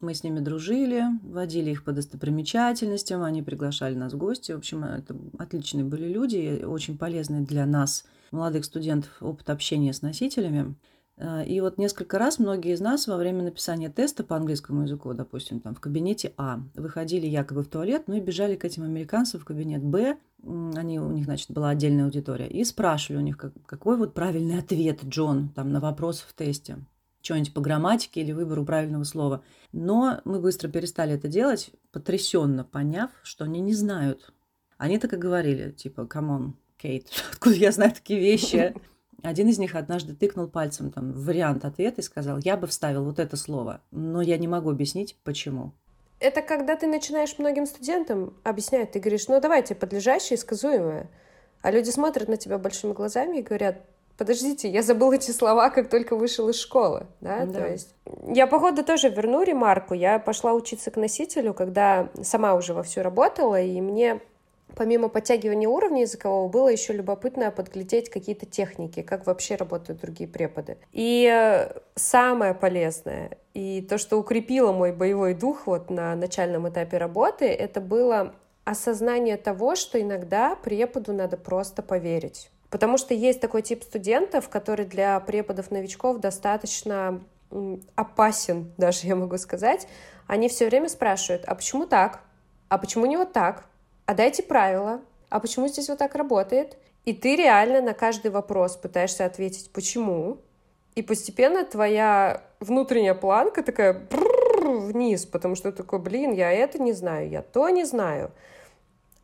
мы 0.00 0.14
с 0.14 0.24
ними 0.24 0.40
дружили, 0.40 1.04
водили 1.22 1.70
их 1.70 1.84
по 1.84 1.92
достопримечательностям, 1.92 3.22
они 3.22 3.42
приглашали 3.42 3.94
нас 3.94 4.12
в 4.12 4.18
гости. 4.18 4.52
В 4.52 4.58
общем, 4.58 4.84
это 4.84 5.16
отличные 5.38 5.84
были 5.84 6.08
люди, 6.08 6.62
очень 6.64 6.96
полезные 6.96 7.42
для 7.42 7.66
нас, 7.66 8.04
молодых 8.30 8.64
студентов, 8.64 9.10
опыт 9.20 9.50
общения 9.50 9.92
с 9.92 10.02
носителями. 10.02 10.74
Э, 11.16 11.44
и 11.44 11.60
вот 11.60 11.76
несколько 11.78 12.18
раз 12.18 12.38
многие 12.38 12.72
из 12.72 12.80
нас 12.80 13.06
во 13.06 13.16
время 13.16 13.44
написания 13.44 13.90
теста 13.90 14.24
по 14.24 14.36
английскому 14.36 14.82
языку, 14.82 15.12
допустим, 15.12 15.60
там 15.60 15.74
в 15.74 15.80
кабинете 15.80 16.32
А, 16.36 16.60
выходили 16.74 17.26
якобы 17.26 17.62
в 17.62 17.68
туалет, 17.68 18.04
ну 18.06 18.14
и 18.14 18.20
бежали 18.20 18.56
к 18.56 18.64
этим 18.64 18.84
американцам 18.84 19.40
в 19.40 19.44
кабинет 19.44 19.82
Б, 19.82 20.16
они, 20.42 20.98
у 20.98 21.10
них, 21.10 21.26
значит, 21.26 21.50
была 21.50 21.68
отдельная 21.68 22.04
аудитория, 22.04 22.48
и 22.48 22.64
спрашивали 22.64 23.18
у 23.18 23.24
них, 23.24 23.36
как, 23.36 23.52
какой 23.66 23.98
вот 23.98 24.14
правильный 24.14 24.58
ответ, 24.58 25.04
Джон, 25.04 25.50
там, 25.50 25.70
на 25.72 25.80
вопрос 25.80 26.20
в 26.20 26.34
тесте. 26.34 26.78
Что-нибудь 27.22 27.52
по 27.52 27.60
грамматике 27.60 28.20
или 28.20 28.32
выбору 28.32 28.64
правильного 28.64 29.04
слова. 29.04 29.42
Но 29.72 30.20
мы 30.24 30.40
быстро 30.40 30.68
перестали 30.68 31.14
это 31.14 31.28
делать, 31.28 31.70
потрясенно 31.92 32.64
поняв, 32.64 33.10
что 33.22 33.44
они 33.44 33.60
не 33.60 33.74
знают. 33.74 34.32
Они 34.78 34.98
так 34.98 35.12
и 35.12 35.16
говорили, 35.16 35.72
типа, 35.72 36.06
come 36.06 36.35
on, 36.35 36.56
Kate, 36.78 37.08
откуда 37.32 37.54
я 37.56 37.72
знаю 37.72 37.92
такие 37.92 38.20
вещи? 38.20 38.74
Один 39.22 39.48
из 39.48 39.58
них 39.58 39.74
однажды 39.74 40.14
тыкнул 40.14 40.48
пальцем 40.48 40.90
там 40.90 41.12
вариант 41.12 41.66
ответа 41.66 42.00
и 42.00 42.04
сказал, 42.04 42.38
я 42.38 42.56
бы 42.56 42.66
вставил 42.66 43.04
вот 43.04 43.18
это 43.18 43.36
слово, 43.36 43.82
но 43.90 44.22
я 44.22 44.38
не 44.38 44.48
могу 44.48 44.70
объяснить, 44.70 45.16
почему. 45.24 45.74
Это 46.20 46.42
когда 46.42 46.76
ты 46.76 46.86
начинаешь 46.86 47.38
многим 47.38 47.66
студентам 47.66 48.34
объяснять, 48.44 48.92
ты 48.92 49.00
говоришь, 49.00 49.28
ну 49.28 49.40
давайте 49.40 49.74
подлежащее 49.74 50.36
и 50.36 50.40
сказуемое. 50.40 51.10
А 51.62 51.70
люди 51.70 51.90
смотрят 51.90 52.28
на 52.28 52.36
тебя 52.36 52.58
большими 52.58 52.92
глазами 52.92 53.38
и 53.38 53.42
говорят, 53.42 53.82
подождите, 54.20 54.68
я 54.68 54.82
забыл 54.82 55.12
эти 55.12 55.30
слова, 55.30 55.70
как 55.70 55.88
только 55.88 56.14
вышел 56.14 56.50
из 56.50 56.60
школы, 56.60 57.06
да, 57.22 57.46
да. 57.46 57.60
то 57.60 57.68
есть 57.68 57.94
я, 58.26 58.46
походу, 58.46 58.84
тоже 58.84 59.08
верну 59.08 59.42
ремарку, 59.42 59.94
я 59.94 60.18
пошла 60.18 60.52
учиться 60.52 60.90
к 60.90 60.96
носителю, 60.96 61.54
когда 61.54 62.10
сама 62.22 62.54
уже 62.54 62.74
вовсю 62.74 63.00
работала, 63.02 63.58
и 63.58 63.80
мне 63.80 64.20
помимо 64.76 65.08
подтягивания 65.08 65.66
уровня 65.66 66.02
языкового, 66.02 66.48
было 66.48 66.68
еще 66.68 66.92
любопытно 66.92 67.50
подглядеть 67.50 68.10
какие-то 68.10 68.44
техники, 68.44 69.00
как 69.00 69.26
вообще 69.26 69.56
работают 69.56 70.02
другие 70.02 70.28
преподы. 70.28 70.76
И 70.92 71.26
э, 71.26 71.80
самое 71.94 72.52
полезное, 72.52 73.38
и 73.54 73.80
то, 73.80 73.96
что 73.96 74.18
укрепило 74.18 74.72
мой 74.72 74.92
боевой 74.92 75.32
дух 75.32 75.66
вот 75.66 75.88
на 75.88 76.14
начальном 76.14 76.68
этапе 76.68 76.98
работы, 76.98 77.46
это 77.46 77.80
было 77.80 78.34
осознание 78.64 79.38
того, 79.38 79.76
что 79.76 79.98
иногда 79.98 80.56
преподу 80.56 81.14
надо 81.14 81.38
просто 81.38 81.82
поверить. 81.82 82.50
Потому 82.70 82.98
что 82.98 83.14
есть 83.14 83.40
такой 83.40 83.62
тип 83.62 83.82
студентов, 83.82 84.48
который 84.48 84.86
для 84.86 85.18
преподов-новичков 85.20 86.18
достаточно 86.18 87.20
опасен, 87.96 88.72
даже 88.78 89.00
я 89.06 89.16
могу 89.16 89.36
сказать. 89.38 89.86
Они 90.26 90.48
все 90.48 90.66
время 90.66 90.88
спрашивают, 90.88 91.44
а 91.46 91.54
почему 91.54 91.86
так? 91.86 92.20
А 92.68 92.78
почему 92.78 93.06
не 93.06 93.16
вот 93.16 93.32
так? 93.32 93.64
а 94.10 94.14
дайте 94.14 94.42
правила, 94.42 95.02
а 95.28 95.38
почему 95.38 95.68
здесь 95.68 95.88
вот 95.88 95.98
так 95.98 96.16
работает? 96.16 96.76
И 97.04 97.12
ты 97.12 97.36
реально 97.36 97.80
на 97.80 97.94
каждый 97.94 98.32
вопрос 98.32 98.76
пытаешься 98.76 99.24
ответить 99.24 99.70
«почему?», 99.72 100.38
и 100.96 101.02
постепенно 101.02 101.64
твоя 101.64 102.42
внутренняя 102.58 103.14
планка 103.14 103.62
такая 103.62 104.08
вниз, 104.60 105.26
потому 105.26 105.54
что 105.54 105.70
такой, 105.70 106.00
блин, 106.00 106.32
я 106.32 106.50
это 106.50 106.82
не 106.82 106.92
знаю, 106.92 107.30
я 107.30 107.42
то 107.42 107.68
не 107.68 107.84
знаю. 107.84 108.32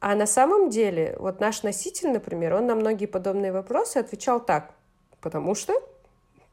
А 0.00 0.14
на 0.14 0.26
самом 0.26 0.70
деле, 0.70 1.16
вот 1.18 1.40
наш 1.40 1.62
носитель, 1.62 2.10
например, 2.10 2.54
он 2.54 2.66
на 2.66 2.74
многие 2.74 3.06
подобные 3.06 3.52
вопросы 3.52 3.96
отвечал 3.96 4.40
так, 4.40 4.72
потому 5.20 5.54
что, 5.54 5.72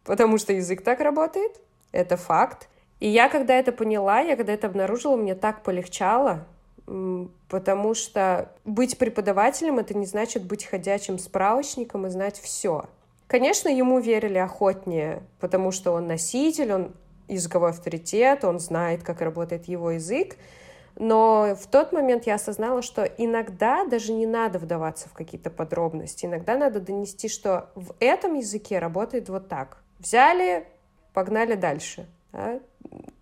потому 0.04 0.38
что 0.38 0.54
язык 0.54 0.84
так 0.84 1.02
работает, 1.02 1.60
это 1.92 2.18
факт. 2.18 2.70
И 3.00 3.08
я, 3.08 3.28
когда 3.28 3.54
это 3.56 3.72
поняла, 3.72 4.22
я 4.22 4.38
когда 4.38 4.54
это 4.54 4.68
обнаружила, 4.68 5.18
мне 5.18 5.36
так 5.36 5.62
полегчало, 5.62 6.46
потому 7.50 7.94
что 7.94 8.52
быть 8.66 8.98
преподавателем 8.98 9.80
это 9.80 9.94
не 9.94 10.06
значит 10.06 10.44
быть 10.44 10.66
ходячим 10.66 11.20
справочником 11.20 12.08
и 12.08 12.10
знать 12.10 12.40
все. 12.40 12.86
Конечно, 13.28 13.70
ему 13.70 14.00
верили 14.00 14.38
охотнее, 14.38 15.24
потому 15.40 15.72
что 15.72 15.92
он 15.92 16.08
носитель, 16.08 16.74
он 16.74 16.92
языковой 17.28 17.72
авторитет, 17.72 18.44
он 18.44 18.60
знает, 18.60 19.04
как 19.04 19.22
работает 19.22 19.68
его 19.68 19.92
язык, 19.92 20.36
но 20.96 21.56
в 21.60 21.68
тот 21.68 21.92
момент 21.92 22.26
я 22.26 22.36
осознала, 22.36 22.82
что 22.82 23.04
иногда 23.04 23.86
даже 23.86 24.14
не 24.14 24.28
надо 24.28 24.60
вдаваться 24.60 25.10
в 25.10 25.14
какие-то 25.14 25.50
подробности. 25.50 26.26
Иногда 26.26 26.56
надо 26.56 26.80
донести, 26.80 27.28
что 27.28 27.72
в 27.76 27.96
этом 28.00 28.36
языке 28.36 28.80
работает 28.80 29.30
вот 29.30 29.48
так. 29.48 29.84
Взяли, 30.00 30.68
погнали 31.14 31.56
дальше. 31.56 32.08
Да? 32.32 32.60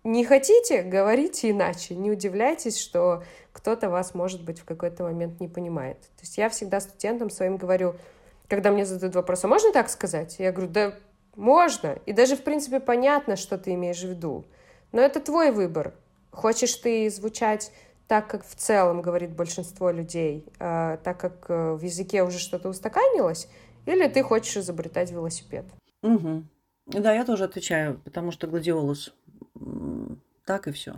Не 0.04 0.24
хотите, 0.24 0.82
говорите 0.82 1.50
иначе. 1.50 1.94
Не 1.94 2.10
удивляйтесь, 2.10 2.78
что 2.78 3.22
кто-то 3.52 3.88
вас, 3.88 4.14
может 4.14 4.44
быть, 4.44 4.58
в 4.58 4.64
какой-то 4.64 5.04
момент 5.04 5.40
не 5.40 5.48
понимает. 5.48 6.00
То 6.00 6.22
есть 6.22 6.36
я 6.38 6.48
всегда 6.48 6.80
студентам 6.80 7.30
своим 7.30 7.56
говорю, 7.56 7.94
когда 8.48 8.70
мне 8.70 8.84
задают 8.84 9.14
вопрос, 9.14 9.44
а 9.44 9.48
можно 9.48 9.72
так 9.72 9.88
сказать? 9.88 10.36
Я 10.38 10.52
говорю, 10.52 10.70
да 10.70 10.94
можно. 11.36 11.98
И 12.04 12.12
даже, 12.12 12.36
в 12.36 12.42
принципе, 12.42 12.80
понятно, 12.80 13.36
что 13.36 13.56
ты 13.56 13.72
имеешь 13.74 14.02
в 14.02 14.08
виду. 14.08 14.44
Но 14.92 15.00
это 15.00 15.20
твой 15.20 15.52
выбор. 15.52 15.94
Хочешь 16.32 16.74
ты 16.76 17.08
звучать 17.10 17.70
так, 18.08 18.26
как 18.26 18.44
в 18.44 18.54
целом 18.54 19.02
говорит 19.02 19.36
большинство 19.36 19.90
людей, 19.90 20.46
э, 20.58 20.98
так 21.04 21.20
как 21.20 21.46
э, 21.48 21.74
в 21.74 21.82
языке 21.82 22.22
уже 22.22 22.38
что-то 22.38 22.68
устаканилось, 22.68 23.48
или 23.86 24.08
ты 24.08 24.22
хочешь 24.22 24.56
изобретать 24.56 25.12
велосипед? 25.12 25.66
Угу. 26.02 26.42
Да, 26.86 27.12
я 27.12 27.24
тоже 27.24 27.44
отвечаю, 27.44 28.00
потому 28.04 28.32
что 28.32 28.46
гладиолус. 28.46 29.14
Так 30.44 30.68
и 30.68 30.72
все. 30.72 30.94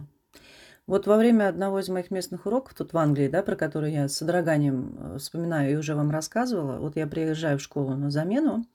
Вот 0.87 1.07
во 1.07 1.17
время 1.17 1.49
одного 1.49 1.81
из 1.81 1.89
моих 1.89 2.11
местных 2.11 2.47
уроков 2.47 2.75
тут 2.75 2.93
в 2.93 2.99
Англии, 2.99 3.29
да, 3.29 3.43
про 3.43 3.57
который 3.57 3.93
я 3.93 4.09
с 4.09 4.17
содроганием 4.17 4.97
э, 4.99 5.19
вспоминаю 5.19 5.73
и 5.73 5.77
уже 5.77 5.95
вам 5.95 6.11
рассказывала, 6.11 6.79
вот 6.79 6.97
я 6.97 7.07
приезжаю 7.07 7.59
в 7.59 7.63
школу 7.63 7.97
на 7.97 8.11
замену, 8.11 8.67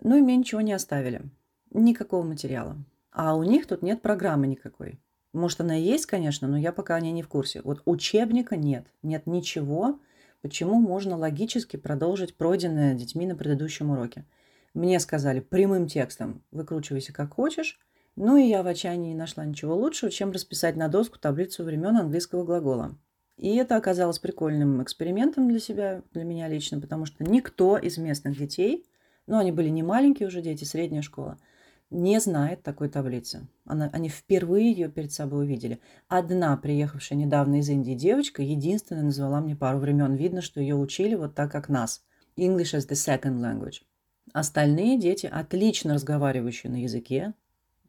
ну 0.00 0.16
и 0.16 0.20
мне 0.20 0.36
ничего 0.36 0.60
не 0.60 0.74
оставили. 0.74 1.22
Никакого 1.70 2.22
материала. 2.22 2.76
А 3.10 3.34
у 3.34 3.42
них 3.42 3.66
тут 3.66 3.82
нет 3.82 4.02
программы 4.02 4.46
никакой. 4.46 5.00
Может, 5.32 5.60
она 5.62 5.78
и 5.78 5.82
есть, 5.82 6.06
конечно, 6.06 6.46
но 6.46 6.58
я 6.58 6.72
пока 6.72 6.94
о 6.94 7.00
ней 7.00 7.12
не 7.12 7.22
в 7.22 7.28
курсе. 7.28 7.62
Вот 7.64 7.82
учебника 7.86 8.56
нет, 8.56 8.86
нет 9.02 9.26
ничего, 9.26 9.98
почему 10.42 10.78
можно 10.78 11.16
логически 11.16 11.76
продолжить 11.76 12.36
пройденное 12.36 12.94
детьми 12.94 13.26
на 13.26 13.34
предыдущем 13.34 13.90
уроке. 13.90 14.24
Мне 14.74 15.00
сказали 15.00 15.40
прямым 15.40 15.86
текстом, 15.86 16.42
выкручивайся 16.50 17.12
как 17.12 17.34
хочешь, 17.34 17.78
ну 18.16 18.36
и 18.36 18.46
я 18.46 18.62
в 18.62 18.66
отчаянии 18.66 19.10
не 19.10 19.14
нашла 19.14 19.44
ничего 19.44 19.74
лучшего, 19.74 20.10
чем 20.10 20.32
расписать 20.32 20.76
на 20.76 20.88
доску 20.88 21.18
таблицу 21.18 21.64
времен 21.64 21.96
английского 21.96 22.44
глагола. 22.44 22.94
И 23.38 23.56
это 23.56 23.76
оказалось 23.76 24.18
прикольным 24.18 24.82
экспериментом 24.82 25.48
для 25.48 25.58
себя, 25.58 26.02
для 26.12 26.24
меня 26.24 26.48
лично, 26.48 26.80
потому 26.80 27.06
что 27.06 27.24
никто 27.24 27.78
из 27.78 27.96
местных 27.96 28.36
детей, 28.36 28.86
ну 29.26 29.38
они 29.38 29.50
были 29.50 29.68
не 29.68 29.82
маленькие 29.82 30.28
уже 30.28 30.42
дети, 30.42 30.64
средняя 30.64 31.02
школа, 31.02 31.38
не 31.92 32.20
знает 32.20 32.62
такой 32.62 32.88
таблицы. 32.88 33.46
Она, 33.64 33.90
они 33.92 34.08
впервые 34.08 34.72
ее 34.72 34.88
перед 34.88 35.12
собой 35.12 35.44
увидели. 35.44 35.80
Одна, 36.08 36.56
приехавшая 36.56 37.18
недавно 37.18 37.60
из 37.60 37.68
Индии 37.68 37.94
девочка, 37.94 38.42
единственная 38.42 39.02
назвала 39.02 39.40
мне 39.40 39.54
пару 39.54 39.78
времен. 39.78 40.14
Видно, 40.14 40.40
что 40.40 40.60
ее 40.60 40.74
учили 40.74 41.14
вот 41.14 41.34
так, 41.34 41.52
как 41.52 41.68
нас. 41.68 42.02
English 42.36 42.74
as 42.74 42.88
the 42.88 42.94
second 42.94 43.40
language. 43.40 43.82
Остальные 44.32 44.98
дети, 44.98 45.26
отлично 45.26 45.94
разговаривающие 45.94 46.72
на 46.72 46.82
языке, 46.82 47.34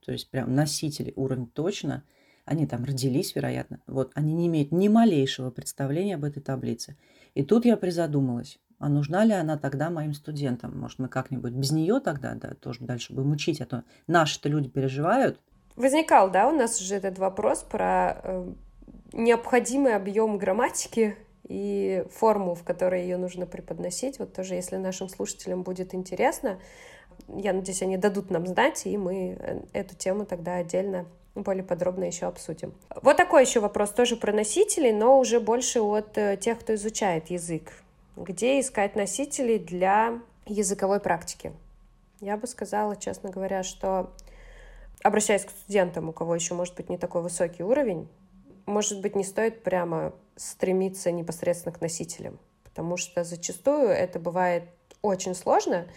то 0.06 0.12
есть 0.12 0.30
прям 0.30 0.54
носители, 0.54 1.14
уровень 1.16 1.48
точно, 1.48 2.04
они 2.44 2.68
там 2.68 2.84
родились, 2.84 3.36
вероятно, 3.36 3.80
вот, 3.88 4.12
они 4.16 4.34
не 4.34 4.48
имеют 4.48 4.74
ни 4.74 4.90
малейшего 4.90 5.50
представления 5.50 6.16
об 6.16 6.26
этой 6.26 6.42
таблице. 6.42 6.98
И 7.36 7.44
тут 7.44 7.64
я 7.64 7.78
призадумалась, 7.78 8.60
а 8.84 8.90
нужна 8.90 9.24
ли 9.24 9.32
она 9.32 9.58
тогда 9.58 9.90
моим 9.90 10.14
студентам? 10.14 10.78
Может, 10.78 11.00
мы 11.00 11.08
как-нибудь 11.08 11.54
без 11.54 11.72
нее 11.72 12.02
тогда 12.02 12.36
да, 12.36 12.54
тоже 12.54 12.82
дальше 12.82 13.14
будем 13.14 13.32
учить, 13.32 13.62
а 13.62 13.66
то 13.66 13.84
наши-то 14.08 14.50
люди 14.50 14.68
переживают. 14.68 15.40
Возникал, 15.78 16.30
да, 16.30 16.50
у 16.50 16.52
нас 16.52 16.82
уже 16.82 16.96
этот 16.96 17.18
вопрос 17.18 17.64
про 17.64 18.20
э, 18.22 18.54
необходимый 19.14 19.96
объем 19.96 20.38
грамматики 20.38 21.16
и 21.48 22.06
форму, 22.12 22.56
в 22.56 22.64
которой 22.64 23.04
ее 23.04 23.16
нужно 23.16 23.46
преподносить. 23.46 24.20
Вот 24.20 24.34
тоже, 24.34 24.56
если 24.56 24.76
нашим 24.76 25.08
слушателям 25.08 25.64
будет 25.64 25.96
интересно, 25.96 26.60
я 27.30 27.54
надеюсь, 27.54 27.84
они 27.84 27.96
дадут 27.96 28.32
нам 28.32 28.46
знать, 28.46 28.86
и 28.86 28.98
мы 28.98 29.38
э, 29.40 29.62
эту 29.72 29.96
тему 29.96 30.26
тогда 30.26 30.58
отдельно 30.58 31.06
более 31.36 31.64
подробно 31.64 32.04
еще 32.04 32.26
обсудим. 32.26 32.74
Вот 33.02 33.16
такой 33.16 33.44
еще 33.46 33.62
вопрос 33.62 33.92
тоже 33.92 34.18
про 34.18 34.34
носителей, 34.34 34.92
но 34.92 35.18
уже 35.20 35.40
больше 35.40 35.80
от 35.80 36.18
э, 36.18 36.36
тех, 36.36 36.60
кто 36.60 36.76
изучает 36.76 37.30
язык. 37.30 37.72
Где 38.16 38.60
искать 38.60 38.96
носителей 38.96 39.58
для 39.58 40.20
языковой 40.46 41.00
практики? 41.00 41.52
Я 42.20 42.38
бы 42.38 42.48
сказала, 42.48 42.96
честно 42.96 43.30
говоря, 43.30 43.64
что 43.64 44.14
обращаясь 45.02 45.46
к 45.46 45.50
студентам, 45.50 46.10
у 46.10 46.14
кого 46.14 46.36
еще 46.36 46.54
может 46.54 46.76
быть 46.76 46.90
не 46.90 46.98
такой 46.98 47.22
высокий 47.22 47.64
уровень, 47.64 48.08
может 48.66 49.02
быть, 49.02 49.16
не 49.16 49.24
стоит 49.24 49.64
прямо 49.64 50.14
стремиться 50.36 51.12
непосредственно 51.12 51.74
к 51.76 51.82
носителям, 51.82 52.40
потому 52.64 52.98
что 52.98 53.24
зачастую 53.24 53.90
это 53.90 54.20
бывает 54.20 54.64
очень 55.02 55.36
сложно, 55.36 55.88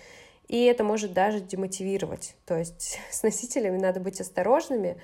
и 0.49 0.65
это 0.65 0.85
может 0.85 1.13
даже 1.13 1.41
демотивировать. 1.41 2.35
То 2.45 2.57
есть 2.57 2.99
с 3.11 3.23
носителями 3.23 3.79
надо 3.79 4.01
быть 4.01 4.21
осторожными. 4.21 5.01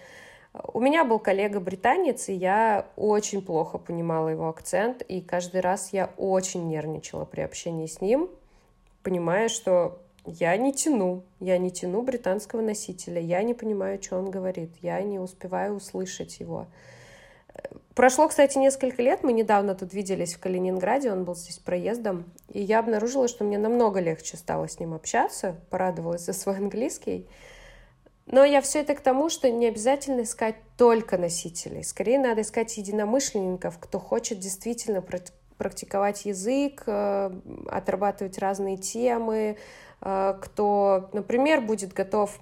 У 0.52 0.80
меня 0.80 1.04
был 1.04 1.18
коллега 1.18 1.60
британец, 1.60 2.28
и 2.28 2.34
я 2.34 2.86
очень 2.96 3.40
плохо 3.40 3.78
понимала 3.78 4.28
его 4.28 4.48
акцент, 4.48 5.00
и 5.02 5.22
каждый 5.22 5.62
раз 5.62 5.92
я 5.92 6.10
очень 6.18 6.68
нервничала 6.68 7.24
при 7.24 7.40
общении 7.40 7.86
с 7.86 8.02
ним, 8.02 8.28
понимая, 9.02 9.48
что 9.48 9.98
я 10.26 10.56
не 10.56 10.72
тяну, 10.72 11.22
я 11.40 11.56
не 11.56 11.70
тяну 11.70 12.02
британского 12.02 12.60
носителя, 12.60 13.20
я 13.20 13.42
не 13.42 13.54
понимаю, 13.54 14.00
что 14.02 14.18
он 14.18 14.30
говорит, 14.30 14.70
я 14.82 15.00
не 15.02 15.18
успеваю 15.18 15.74
услышать 15.74 16.38
его. 16.38 16.66
Прошло, 17.94 18.28
кстати, 18.28 18.56
несколько 18.56 19.02
лет. 19.02 19.22
Мы 19.22 19.32
недавно 19.32 19.74
тут 19.74 19.92
виделись 19.92 20.34
в 20.34 20.40
Калининграде, 20.40 21.12
он 21.12 21.24
был 21.24 21.34
здесь 21.34 21.58
проездом. 21.58 22.24
И 22.50 22.62
я 22.62 22.78
обнаружила, 22.78 23.28
что 23.28 23.44
мне 23.44 23.58
намного 23.58 24.00
легче 24.00 24.38
стало 24.38 24.68
с 24.68 24.80
ним 24.80 24.94
общаться. 24.94 25.56
Порадовалась 25.68 26.24
за 26.24 26.32
свой 26.32 26.56
английский. 26.56 27.26
Но 28.26 28.44
я 28.44 28.60
все 28.60 28.80
это 28.80 28.94
к 28.94 29.00
тому, 29.00 29.28
что 29.28 29.50
не 29.50 29.66
обязательно 29.66 30.22
искать 30.22 30.56
только 30.76 31.18
носителей. 31.18 31.82
Скорее 31.82 32.18
надо 32.18 32.42
искать 32.42 32.76
единомышленников, 32.76 33.78
кто 33.78 33.98
хочет 33.98 34.38
действительно 34.38 35.02
практиковать 35.58 36.24
язык, 36.24 36.84
э, 36.86 37.30
отрабатывать 37.68 38.38
разные 38.38 38.76
темы, 38.76 39.56
э, 40.00 40.34
кто, 40.40 41.10
например, 41.12 41.60
будет 41.60 41.92
готов 41.92 42.38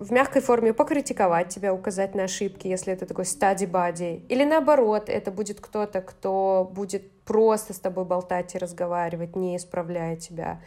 в 0.00 0.12
мягкой 0.12 0.40
форме 0.40 0.72
покритиковать 0.72 1.50
тебя, 1.50 1.74
указать 1.74 2.14
на 2.14 2.24
ошибки, 2.24 2.66
если 2.66 2.92
это 2.92 3.04
такой 3.04 3.24
buddy. 3.24 4.26
Или 4.28 4.44
наоборот, 4.44 5.10
это 5.10 5.30
будет 5.30 5.60
кто-то, 5.60 6.00
кто 6.00 6.70
будет 6.72 7.10
просто 7.24 7.74
с 7.74 7.78
тобой 7.78 8.06
болтать 8.06 8.54
и 8.54 8.58
разговаривать, 8.58 9.36
не 9.36 9.58
исправляя 9.58 10.16
тебя. 10.16 10.62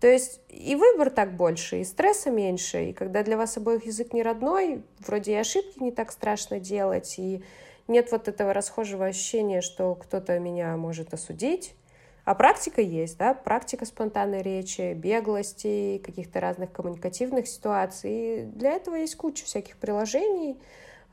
То 0.00 0.06
есть 0.06 0.40
и 0.48 0.76
выбор 0.76 1.10
так 1.10 1.34
больше, 1.34 1.80
и 1.80 1.84
стресса 1.84 2.30
меньше, 2.30 2.90
и 2.90 2.92
когда 2.92 3.24
для 3.24 3.36
вас 3.36 3.56
обоих 3.56 3.84
язык 3.84 4.12
не 4.12 4.22
родной, 4.22 4.82
вроде 5.00 5.32
и 5.32 5.36
ошибки 5.36 5.82
не 5.82 5.90
так 5.90 6.12
страшно 6.12 6.60
делать, 6.60 7.18
и 7.18 7.42
нет 7.88 8.12
вот 8.12 8.28
этого 8.28 8.52
расхожего 8.52 9.06
ощущения, 9.06 9.60
что 9.60 9.94
кто-то 9.96 10.38
меня 10.38 10.76
может 10.76 11.14
осудить, 11.14 11.74
а 12.24 12.34
практика 12.34 12.82
есть, 12.82 13.16
да, 13.16 13.32
практика 13.32 13.86
спонтанной 13.86 14.42
речи, 14.42 14.92
беглости, 14.92 16.00
каких-то 16.04 16.40
разных 16.40 16.70
коммуникативных 16.70 17.48
ситуаций. 17.48 18.10
И 18.10 18.42
для 18.44 18.72
этого 18.72 18.96
есть 18.96 19.16
куча 19.16 19.46
всяких 19.46 19.78
приложений, 19.78 20.60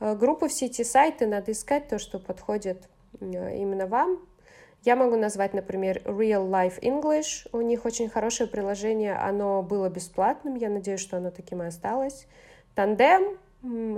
э, 0.02 0.14
группы 0.16 0.50
в 0.50 0.54
сети, 0.54 0.84
сайты, 0.84 1.26
надо 1.26 1.54
искать 1.54 1.88
то, 1.88 2.00
что 2.00 2.20
подходит 2.20 2.90
э, 3.22 3.58
именно 3.58 3.88
вам. 3.88 4.20
Я 4.86 4.96
могу 4.96 5.18
назвать, 5.18 5.54
например, 5.54 6.02
Real 6.06 6.50
Life 6.50 6.80
English. 6.80 7.50
У 7.52 7.60
них 7.60 7.84
очень 7.84 8.08
хорошее 8.08 8.48
приложение, 8.48 9.16
оно 9.16 9.62
было 9.62 9.90
бесплатным, 9.90 10.56
я 10.56 10.70
надеюсь, 10.70 11.02
что 11.02 11.18
оно 11.18 11.32
таким 11.32 11.62
и 11.64 11.66
осталось. 11.66 12.28
Тандем, 12.76 13.38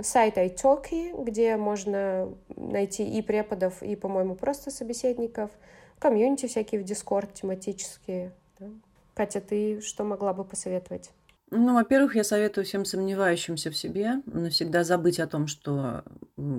сайт 0.02 0.38
iTalki, 0.38 1.22
где 1.22 1.56
можно 1.56 2.32
найти 2.56 3.06
и 3.06 3.22
преподов, 3.22 3.82
и, 3.82 3.94
по-моему, 3.94 4.34
просто 4.34 4.72
собеседников– 4.72 5.50
комьюнити 5.98 6.46
всякие 6.46 6.80
в 6.80 6.84
Дискорд 6.84 7.34
тематические. 7.34 8.32
Катя, 9.14 9.40
ты 9.40 9.80
что 9.80 10.04
могла 10.04 10.32
бы 10.32 10.44
посоветовать? 10.44 11.10
Ну, 11.50 11.74
во-первых, 11.74 12.14
я 12.14 12.24
советую 12.24 12.66
всем 12.66 12.84
сомневающимся 12.84 13.70
в 13.70 13.76
себе 13.76 14.22
навсегда 14.26 14.84
забыть 14.84 15.18
о 15.18 15.26
том, 15.26 15.46
что 15.46 16.04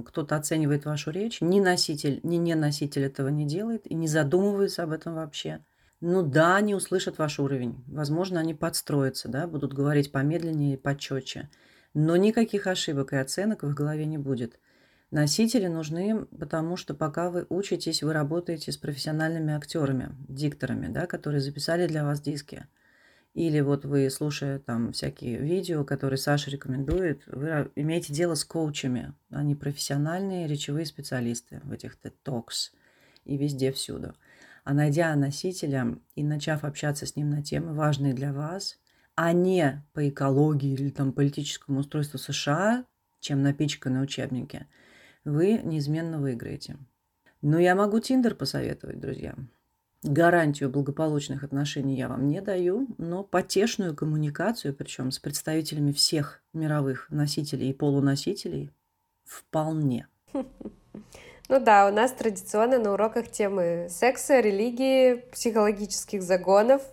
кто-то 0.05 0.35
оценивает 0.35 0.85
вашу 0.85 1.11
речь. 1.11 1.41
Ни 1.41 1.59
носитель, 1.59 2.19
ни 2.23 2.37
не 2.37 2.55
носитель 2.55 3.03
этого 3.03 3.27
не 3.27 3.45
делает 3.45 3.85
и 3.85 3.93
не 3.93 4.07
задумывается 4.07 4.83
об 4.83 4.91
этом 4.91 5.15
вообще. 5.15 5.63
Ну 6.01 6.23
да, 6.23 6.55
они 6.55 6.73
услышат 6.73 7.17
ваш 7.17 7.39
уровень. 7.39 7.83
Возможно, 7.87 8.39
они 8.39 8.55
подстроятся, 8.55 9.27
да, 9.27 9.47
будут 9.47 9.73
говорить 9.73 10.11
помедленнее 10.11 10.73
и 10.73 10.77
почетче. 10.77 11.49
Но 11.93 12.15
никаких 12.15 12.65
ошибок 12.65 13.13
и 13.13 13.17
оценок 13.17 13.63
в 13.63 13.73
голове 13.73 14.05
не 14.05 14.17
будет. 14.17 14.59
Носители 15.11 15.67
нужны, 15.67 16.25
потому 16.39 16.77
что 16.77 16.93
пока 16.93 17.29
вы 17.29 17.45
учитесь, 17.49 18.01
вы 18.01 18.13
работаете 18.13 18.71
с 18.71 18.77
профессиональными 18.77 19.53
актерами, 19.53 20.15
дикторами, 20.27 20.87
да, 20.87 21.05
которые 21.05 21.41
записали 21.41 21.87
для 21.87 22.03
вас 22.03 22.21
диски. 22.21 22.67
Или 23.33 23.59
вот 23.61 23.85
вы, 23.85 24.09
слушая 24.09 24.59
там 24.59 24.91
всякие 24.91 25.37
видео, 25.37 25.83
которые 25.83 26.17
Саша 26.17 26.49
рекомендует, 26.49 27.23
вы 27.27 27.71
имеете 27.75 28.13
дело 28.13 28.35
с 28.35 28.43
коучами. 28.43 29.13
Они 29.29 29.55
профессиональные 29.55 30.47
речевые 30.47 30.85
специалисты 30.85 31.61
в 31.63 31.71
этих 31.71 31.97
TED 32.01 32.13
Talks 32.25 32.71
и 33.23 33.37
везде 33.37 33.71
всюду. 33.71 34.15
А 34.63 34.73
найдя 34.73 35.15
носителя 35.15 35.97
и 36.15 36.23
начав 36.23 36.63
общаться 36.63 37.05
с 37.05 37.15
ним 37.15 37.29
на 37.29 37.43
темы, 37.43 37.73
важные 37.73 38.13
для 38.13 38.33
вас, 38.33 38.79
а 39.15 39.31
не 39.31 39.83
по 39.93 40.07
экологии 40.09 40.73
или 40.73 40.89
там 40.89 41.13
политическому 41.13 41.79
устройству 41.79 42.17
США, 42.17 42.85
чем 43.19 43.41
напичканы 43.43 44.01
учебники– 44.01 44.65
вы 45.25 45.59
неизменно 45.63 46.19
выиграете. 46.19 46.77
Но 47.41 47.59
я 47.59 47.75
могу 47.75 47.99
Тиндер 47.99 48.35
посоветовать, 48.35 48.99
друзья. 48.99 49.35
Гарантию 50.03 50.69
благополучных 50.69 51.43
отношений 51.43 51.97
я 51.97 52.07
вам 52.07 52.27
не 52.27 52.41
даю, 52.41 52.87
но 52.97 53.21
потешную 53.23 53.93
коммуникацию, 53.93 54.73
причем 54.73 55.11
с 55.11 55.19
представителями 55.19 55.91
всех 55.91 56.41
мировых 56.53 57.07
носителей 57.09 57.71
и 57.71 57.73
полуносителей, 57.73 58.71
вполне. 59.25 60.07
Ну 60.33 61.59
да, 61.59 61.87
у 61.87 61.91
нас 61.91 62.11
традиционно 62.11 62.77
на 62.77 62.93
уроках 62.93 63.27
темы 63.29 63.87
секса, 63.89 64.39
религии, 64.39 65.15
психологических 65.31 66.21
загонов, 66.21 66.83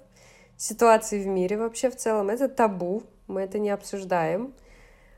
ситуации 0.57 1.23
в 1.23 1.27
мире 1.27 1.59
вообще 1.59 1.90
в 1.90 1.97
целом. 1.97 2.31
Это 2.31 2.49
табу, 2.49 3.03
мы 3.27 3.42
это 3.42 3.59
не 3.59 3.71
обсуждаем. 3.71 4.55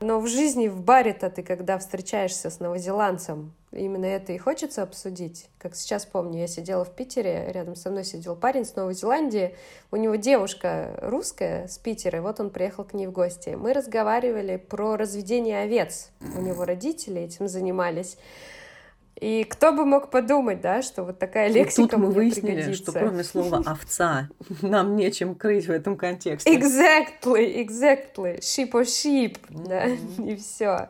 Но 0.01 0.19
в 0.21 0.27
жизни, 0.27 0.69
в 0.69 0.81
баре-то 0.81 1.29
ты, 1.29 1.43
когда 1.43 1.77
встречаешься 1.77 2.49
с 2.49 2.61
новозеландцем, 2.61 3.51
именно 3.73 4.05
это 4.05 4.31
и 4.31 4.37
хочется 4.37 4.81
обсудить. 4.81 5.49
Как 5.57 5.75
сейчас 5.75 6.05
помню, 6.05 6.39
я 6.39 6.47
сидела 6.47 6.85
в 6.85 6.95
Питере, 6.95 7.51
рядом 7.51 7.75
со 7.75 7.89
мной 7.89 8.05
сидел 8.05 8.37
парень 8.37 8.63
с 8.63 8.77
Новой 8.77 8.93
Зеландии, 8.93 9.55
у 9.91 9.97
него 9.97 10.15
девушка 10.15 10.97
русская 11.01 11.67
с 11.67 11.77
Питера, 11.77 12.19
и 12.19 12.21
вот 12.21 12.39
он 12.39 12.49
приехал 12.49 12.85
к 12.85 12.93
ней 12.93 13.07
в 13.07 13.11
гости. 13.11 13.49
Мы 13.49 13.73
разговаривали 13.73 14.55
про 14.55 14.95
разведение 14.95 15.63
овец. 15.63 16.11
У 16.21 16.39
него 16.41 16.63
родители 16.63 17.21
этим 17.21 17.49
занимались. 17.49 18.17
И 19.19 19.43
кто 19.43 19.73
бы 19.73 19.85
мог 19.85 20.09
подумать, 20.11 20.61
да, 20.61 20.81
что 20.81 21.03
вот 21.03 21.19
такая 21.19 21.49
лексика 21.49 21.81
И 21.81 21.87
тут 21.89 21.99
мы 21.99 22.11
выяснили, 22.11 22.55
пригодится. 22.55 22.83
что 22.83 22.91
кроме 22.93 23.23
слова 23.25 23.61
«овца» 23.65 24.29
нам 24.61 24.95
нечем 24.95 25.35
крыть 25.35 25.67
в 25.67 25.71
этом 25.71 25.97
контексте. 25.97 26.55
Exactly, 26.55 27.65
exactly. 27.65 28.39
Sheep 28.39 28.71
or 28.71 28.83
sheep, 28.83 29.37
mm-hmm. 29.49 29.67
да, 29.67 30.23
и 30.23 30.35
все. 30.37 30.89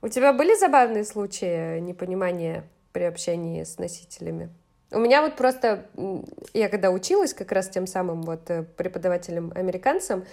У 0.00 0.08
тебя 0.08 0.32
были 0.32 0.58
забавные 0.58 1.04
случаи 1.04 1.80
непонимания 1.80 2.64
при 2.92 3.02
общении 3.02 3.62
с 3.62 3.78
носителями? 3.78 4.48
У 4.90 4.98
меня 4.98 5.22
вот 5.22 5.36
просто, 5.36 5.86
я 6.54 6.68
когда 6.68 6.90
училась 6.90 7.34
как 7.34 7.52
раз 7.52 7.68
тем 7.68 7.86
самым 7.86 8.22
вот 8.22 8.50
э, 8.50 8.62
преподавателем-американцем, 8.62 10.24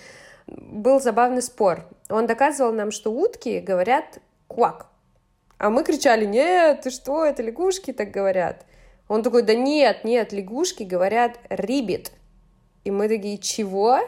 был 0.47 1.01
забавный 1.01 1.41
спор. 1.41 1.85
Он 2.09 2.25
доказывал 2.25 2.71
нам, 2.71 2.91
что 2.91 3.11
утки 3.11 3.59
говорят 3.59 4.19
«квак», 4.47 4.88
а 5.59 5.69
мы 5.69 5.83
кричали, 5.83 6.25
нет, 6.25 6.81
ты 6.81 6.89
что, 6.89 7.25
это 7.25 7.43
лягушки 7.43 7.91
так 7.91 8.11
говорят. 8.11 8.65
Он 9.09 9.23
такой, 9.23 9.43
да 9.43 9.53
нет, 9.53 10.05
нет, 10.05 10.31
лягушки 10.31 10.83
говорят 10.83 11.37
рибит. 11.49 12.13
И 12.85 12.91
мы 12.91 13.09
такие, 13.09 13.37
чего? 13.37 13.99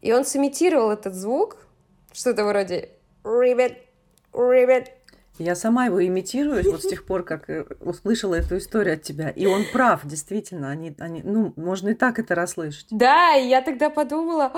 И 0.00 0.12
он 0.12 0.24
сымитировал 0.24 0.90
этот 0.90 1.14
звук, 1.14 1.56
что-то 2.12 2.44
вроде 2.44 2.90
рибит, 3.24 3.78
рибит. 4.34 4.90
Я 5.38 5.54
сама 5.54 5.86
его 5.86 6.04
имитирую 6.04 6.62
вот 6.70 6.82
с 6.82 6.88
тех 6.88 7.04
пор, 7.04 7.22
как 7.22 7.48
э, 7.48 7.64
услышала 7.80 8.34
эту 8.34 8.58
историю 8.58 8.94
от 8.94 9.02
тебя. 9.02 9.30
И 9.30 9.46
он 9.46 9.64
прав, 9.72 10.02
действительно. 10.04 10.70
Они, 10.70 10.94
они, 10.98 11.22
ну, 11.22 11.52
можно 11.56 11.90
и 11.90 11.94
так 11.94 12.18
это 12.18 12.34
расслышать. 12.34 12.86
Да, 12.90 13.34
и 13.36 13.48
я 13.48 13.62
тогда 13.62 13.88
подумала, 13.88 14.52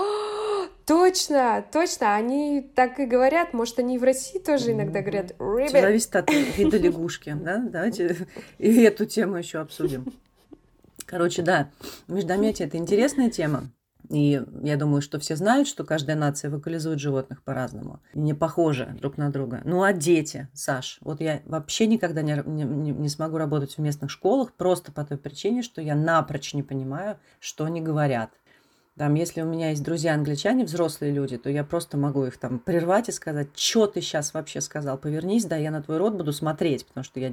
Точно, 0.86 1.64
точно, 1.72 2.14
они 2.14 2.60
так 2.74 3.00
и 3.00 3.06
говорят. 3.06 3.54
Может, 3.54 3.78
они 3.78 3.96
в 3.98 4.04
России 4.04 4.38
тоже 4.38 4.72
иногда 4.72 5.00
говорят 5.00 5.32
ribbit. 5.38 5.80
Зависит 5.80 6.14
от 6.14 6.30
вида 6.30 6.76
лягушки, 6.76 7.34
да? 7.40 7.56
Давайте 7.56 8.16
и 8.58 8.82
эту 8.82 9.06
тему 9.06 9.36
еще 9.36 9.60
обсудим. 9.60 10.12
Короче, 11.06 11.42
да, 11.42 11.70
междометие– 12.06 12.68
это 12.68 12.76
интересная 12.76 13.30
тема. 13.30 13.70
И 14.10 14.42
я 14.62 14.76
думаю, 14.76 15.00
что 15.00 15.18
все 15.18 15.34
знают, 15.34 15.66
что 15.66 15.84
каждая 15.84 16.16
нация 16.16 16.50
вокализует 16.50 17.00
животных 17.00 17.42
по-разному. 17.42 18.00
Не 18.12 18.34
похожи 18.34 18.94
друг 19.00 19.16
на 19.16 19.30
друга. 19.30 19.62
Ну 19.64 19.82
а 19.82 19.92
дети, 19.92 20.48
Саш, 20.52 20.98
вот 21.00 21.20
я 21.20 21.40
вообще 21.46 21.86
никогда 21.86 22.22
не, 22.22 22.42
не, 22.44 22.64
не 22.64 23.08
смогу 23.08 23.38
работать 23.38 23.76
в 23.76 23.78
местных 23.78 24.10
школах 24.10 24.52
просто 24.52 24.92
по 24.92 25.04
той 25.04 25.16
причине, 25.16 25.62
что 25.62 25.80
я 25.80 25.94
напрочь 25.94 26.54
не 26.54 26.62
понимаю, 26.62 27.18
что 27.40 27.64
они 27.64 27.80
говорят. 27.80 28.30
Там, 28.96 29.14
если 29.14 29.42
у 29.42 29.46
меня 29.46 29.70
есть 29.70 29.82
друзья-англичане, 29.82 30.64
взрослые 30.64 31.12
люди, 31.12 31.36
то 31.36 31.50
я 31.50 31.64
просто 31.64 31.96
могу 31.96 32.26
их 32.26 32.36
там 32.36 32.60
прервать 32.60 33.08
и 33.08 33.12
сказать, 33.12 33.48
что 33.56 33.88
ты 33.88 34.00
сейчас 34.00 34.34
вообще 34.34 34.60
сказал, 34.60 34.98
повернись, 34.98 35.46
да, 35.46 35.56
я 35.56 35.72
на 35.72 35.82
твой 35.82 35.96
рот 35.96 36.14
буду 36.14 36.32
смотреть, 36.32 36.86
потому 36.86 37.02
что 37.02 37.18
я 37.18 37.32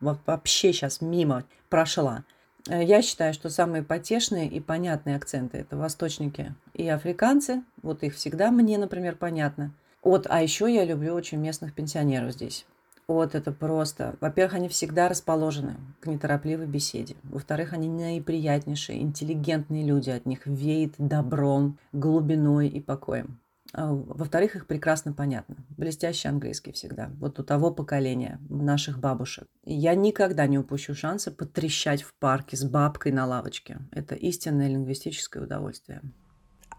вообще 0.00 0.72
сейчас 0.72 1.00
мимо 1.00 1.44
прошла. 1.68 2.24
Э, 2.68 2.84
я 2.84 3.02
считаю, 3.02 3.34
что 3.34 3.50
самые 3.50 3.82
потешные 3.82 4.48
и 4.48 4.60
понятные 4.60 5.16
акценты– 5.16 5.56
это 5.58 5.76
восточники 5.76 6.54
и 6.74 6.88
африканцы. 6.88 7.62
Вот 7.82 8.02
их 8.02 8.14
всегда 8.14 8.50
мне, 8.50 8.78
например, 8.78 9.16
понятно. 9.16 9.72
Вот, 10.02 10.26
а 10.28 10.42
еще 10.42 10.72
я 10.72 10.84
люблю 10.84 11.14
очень 11.14 11.38
местных 11.38 11.74
пенсионеров 11.74 12.32
здесь. 12.32 12.66
Вот 13.08 13.34
это 13.34 13.52
просто. 13.52 14.16
Во-первых, 14.20 14.54
они 14.54 14.68
всегда 14.68 15.08
расположены 15.08 15.76
к 16.00 16.06
неторопливой 16.06 16.66
беседе. 16.66 17.16
Во-вторых, 17.22 17.72
они 17.72 17.88
наиприятнейшие, 17.88 19.00
интеллигентные 19.00 19.82
люди. 19.82 20.10
От 20.10 20.26
них 20.26 20.46
веет 20.46 20.94
добром, 20.98 21.78
глубиной 21.92 22.68
и 22.68 22.80
покоем. 22.80 23.38
А, 23.72 23.92
во-вторых, 23.92 24.56
их 24.56 24.66
прекрасно 24.66 25.12
понятно. 25.12 25.56
Блестящий 25.76 26.28
английский 26.28 26.72
всегда. 26.72 27.10
Вот 27.18 27.38
у 27.38 27.44
того 27.44 27.70
поколения 27.70 28.40
наших 28.48 28.98
бабушек. 28.98 29.46
Я 29.64 29.94
никогда 29.94 30.46
не 30.46 30.58
упущу 30.58 30.94
шанса 30.94 31.30
потрещать 31.30 32.02
в 32.02 32.14
парке 32.14 32.56
с 32.56 32.64
бабкой 32.64 33.12
на 33.12 33.26
лавочке. 33.26 33.78
Это 33.92 34.14
истинное 34.14 34.68
лингвистическое 34.68 35.42
удовольствие. 35.42 36.02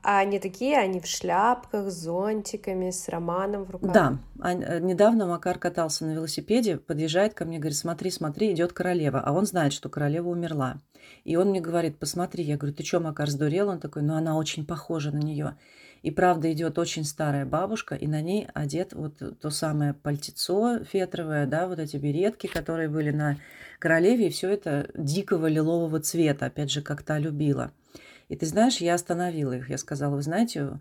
А 0.01 0.19
они 0.19 0.39
такие, 0.39 0.77
они 0.77 1.01
в 1.01 1.05
шляпках, 1.05 1.91
с 1.91 2.03
зонтиками, 2.03 2.89
с 2.89 3.09
романом 3.09 3.65
в 3.65 3.71
руках. 3.71 3.91
Да. 3.91 4.19
А, 4.39 4.53
э, 4.53 4.79
недавно 4.79 5.25
Макар 5.25 5.59
катался 5.59 6.05
на 6.05 6.13
велосипеде, 6.13 6.77
подъезжает 6.77 7.33
ко 7.33 7.43
мне, 7.43 7.59
говорит, 7.59 7.77
смотри, 7.77 8.09
смотри, 8.09 8.53
идет 8.53 8.71
королева. 8.71 9.19
А 9.19 9.33
он 9.33 9.45
знает, 9.45 9.73
что 9.73 9.89
королева 9.89 10.29
умерла. 10.29 10.77
И 11.25 11.35
он 11.35 11.49
мне 11.49 11.59
говорит, 11.59 11.99
посмотри. 11.99 12.45
Я 12.45 12.55
говорю, 12.55 12.75
ты 12.75 12.83
что, 12.83 13.01
Макар, 13.01 13.29
сдурел? 13.29 13.67
Он 13.67 13.79
такой, 13.79 14.01
ну 14.01 14.15
она 14.15 14.37
очень 14.37 14.65
похожа 14.65 15.11
на 15.11 15.19
нее. 15.19 15.57
И 16.01 16.11
правда 16.11 16.51
идет 16.51 16.79
очень 16.79 17.03
старая 17.03 17.45
бабушка, 17.45 17.95
и 17.95 18.07
на 18.07 18.21
ней 18.21 18.47
одет 18.53 18.93
вот 18.93 19.21
то 19.39 19.49
самое 19.49 19.93
пальтецо 19.93 20.83
фетровое, 20.83 21.45
да, 21.45 21.67
вот 21.67 21.79
эти 21.79 21.97
беретки, 21.97 22.47
которые 22.47 22.89
были 22.89 23.11
на 23.11 23.37
королеве, 23.79 24.27
и 24.27 24.29
все 24.29 24.49
это 24.49 24.89
дикого 24.95 25.47
лилового 25.47 25.99
цвета, 25.99 26.45
опять 26.47 26.71
же, 26.71 26.81
как 26.81 27.03
та 27.03 27.19
любила. 27.19 27.71
И 28.29 28.35
ты 28.35 28.45
знаешь, 28.45 28.77
я 28.77 28.93
остановила 28.93 29.53
их. 29.53 29.69
Я 29.69 29.77
сказала, 29.79 30.15
вы 30.15 30.21
знаете, 30.21 30.79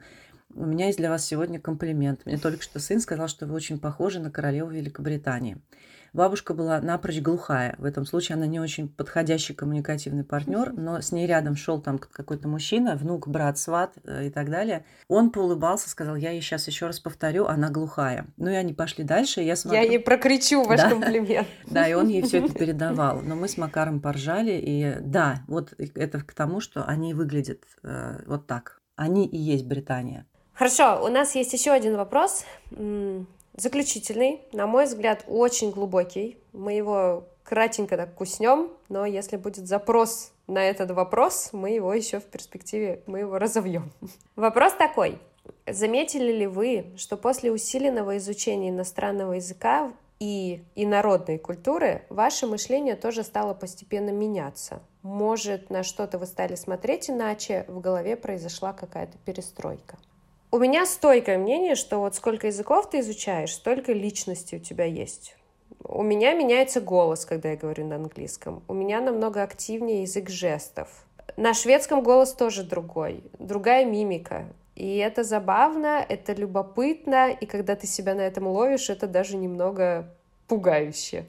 у 0.54 0.64
меня 0.64 0.86
есть 0.86 0.98
для 0.98 1.10
вас 1.10 1.24
сегодня 1.24 1.60
комплимент. 1.60 2.24
Мне 2.24 2.38
только 2.38 2.62
что 2.62 2.80
сын 2.80 3.00
сказал, 3.00 3.28
что 3.28 3.46
вы 3.46 3.54
очень 3.54 3.78
похожи 3.78 4.18
на 4.18 4.30
королеву 4.30 4.70
Великобритании. 4.70 5.58
Бабушка 6.12 6.54
была 6.54 6.80
напрочь 6.80 7.20
глухая. 7.20 7.74
В 7.78 7.84
этом 7.84 8.06
случае 8.06 8.36
она 8.36 8.46
не 8.46 8.60
очень 8.60 8.88
подходящий 8.88 9.54
коммуникативный 9.54 10.24
партнер, 10.24 10.72
но 10.72 11.00
с 11.00 11.12
ней 11.12 11.26
рядом 11.26 11.54
шел 11.54 11.80
там 11.80 11.98
какой-то 11.98 12.48
мужчина, 12.48 12.96
внук, 12.96 13.28
брат, 13.28 13.58
сват 13.58 13.94
э, 14.04 14.26
и 14.26 14.30
так 14.30 14.50
далее. 14.50 14.84
Он 15.08 15.30
поулыбался, 15.30 15.90
сказал, 15.90 16.16
я 16.16 16.30
ей 16.30 16.40
сейчас 16.40 16.66
еще 16.66 16.86
раз 16.86 16.98
повторю, 16.98 17.46
она 17.46 17.68
глухая. 17.70 18.26
Ну 18.36 18.50
и 18.50 18.54
они 18.54 18.72
пошли 18.72 19.04
дальше, 19.04 19.42
я 19.42 19.54
смотрю... 19.54 19.82
Я 19.82 19.86
ей 19.86 19.98
прокричу 19.98 20.64
ваш 20.66 20.80
да. 20.80 20.90
комплимент. 20.90 21.46
Да, 21.66 21.86
и 21.86 21.92
он 21.92 22.08
ей 22.08 22.22
все 22.22 22.38
это 22.38 22.54
передавал. 22.58 23.20
Но 23.20 23.36
мы 23.36 23.48
с 23.48 23.58
Макаром 23.58 24.00
поржали, 24.00 24.52
и 24.52 24.96
да, 25.00 25.42
вот 25.46 25.74
это 25.76 26.20
к 26.20 26.32
тому, 26.32 26.60
что 26.60 26.84
они 26.84 27.12
выглядят 27.12 27.64
э, 27.82 28.22
вот 28.26 28.46
так. 28.46 28.80
Они 28.96 29.26
и 29.26 29.36
есть 29.36 29.66
Британия. 29.66 30.26
Хорошо, 30.58 31.04
у 31.04 31.06
нас 31.06 31.36
есть 31.36 31.52
еще 31.52 31.70
один 31.70 31.96
вопрос 31.96 32.44
заключительный, 33.54 34.40
на 34.52 34.66
мой 34.66 34.86
взгляд, 34.86 35.22
очень 35.28 35.70
глубокий. 35.70 36.36
Мы 36.52 36.72
его 36.72 37.28
кратенько 37.44 37.96
так 37.96 38.12
куснем, 38.16 38.68
но 38.88 39.06
если 39.06 39.36
будет 39.36 39.68
запрос 39.68 40.32
на 40.48 40.64
этот 40.64 40.90
вопрос, 40.90 41.50
мы 41.52 41.70
его 41.70 41.94
еще 41.94 42.18
в 42.18 42.24
перспективе, 42.24 43.04
мы 43.06 43.20
его 43.20 43.38
разовьем. 43.38 43.92
Вопрос 44.34 44.72
такой. 44.72 45.20
Заметили 45.68 46.32
ли 46.32 46.48
вы, 46.48 46.86
что 46.96 47.16
после 47.16 47.52
усиленного 47.52 48.16
изучения 48.16 48.70
иностранного 48.70 49.34
языка 49.34 49.92
и 50.18 50.64
инородной 50.74 51.38
культуры 51.38 52.02
ваше 52.08 52.48
мышление 52.48 52.96
тоже 52.96 53.22
стало 53.22 53.54
постепенно 53.54 54.10
меняться? 54.10 54.82
Может, 55.02 55.70
на 55.70 55.84
что-то 55.84 56.18
вы 56.18 56.26
стали 56.26 56.56
смотреть 56.56 57.10
иначе, 57.10 57.64
в 57.68 57.78
голове 57.78 58.16
произошла 58.16 58.72
какая-то 58.72 59.18
перестройка? 59.24 59.98
У 60.50 60.58
меня 60.58 60.86
стойкое 60.86 61.36
мнение, 61.36 61.74
что 61.74 61.98
вот 61.98 62.14
сколько 62.14 62.46
языков 62.46 62.88
ты 62.88 63.00
изучаешь, 63.00 63.52
столько 63.52 63.92
личности 63.92 64.54
у 64.54 64.58
тебя 64.58 64.86
есть. 64.86 65.36
У 65.84 66.02
меня 66.02 66.32
меняется 66.32 66.80
голос, 66.80 67.26
когда 67.26 67.50
я 67.50 67.56
говорю 67.56 67.86
на 67.86 67.96
английском. 67.96 68.62
У 68.66 68.72
меня 68.72 69.02
намного 69.02 69.42
активнее 69.42 70.02
язык 70.02 70.30
жестов. 70.30 70.88
На 71.36 71.52
шведском 71.52 72.02
голос 72.02 72.32
тоже 72.32 72.62
другой, 72.62 73.22
другая 73.38 73.84
мимика. 73.84 74.46
И 74.74 74.96
это 74.96 75.22
забавно, 75.22 76.02
это 76.08 76.32
любопытно, 76.32 77.30
и 77.30 77.44
когда 77.44 77.76
ты 77.76 77.86
себя 77.86 78.14
на 78.14 78.22
этом 78.22 78.46
ловишь, 78.46 78.88
это 78.88 79.06
даже 79.06 79.36
немного 79.36 80.08
пугающе. 80.46 81.26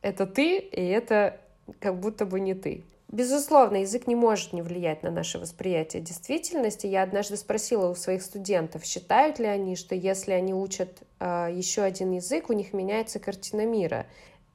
Это 0.00 0.26
ты, 0.26 0.56
и 0.56 0.88
это 0.88 1.38
как 1.80 2.00
будто 2.00 2.24
бы 2.24 2.40
не 2.40 2.54
ты. 2.54 2.82
Безусловно, 3.08 3.76
язык 3.76 4.06
не 4.06 4.16
может 4.16 4.52
не 4.52 4.62
влиять 4.62 5.02
на 5.02 5.10
наше 5.10 5.38
восприятие 5.38 6.02
действительности. 6.02 6.86
Я 6.86 7.02
однажды 7.02 7.36
спросила 7.36 7.88
у 7.88 7.94
своих 7.94 8.22
студентов, 8.22 8.84
считают 8.84 9.38
ли 9.38 9.46
они, 9.46 9.76
что 9.76 9.94
если 9.94 10.32
они 10.32 10.52
учат 10.52 11.02
э, 11.20 11.50
еще 11.52 11.82
один 11.82 12.12
язык, 12.12 12.50
у 12.50 12.54
них 12.54 12.72
меняется 12.72 13.20
картина 13.20 13.66
мира. 13.66 14.06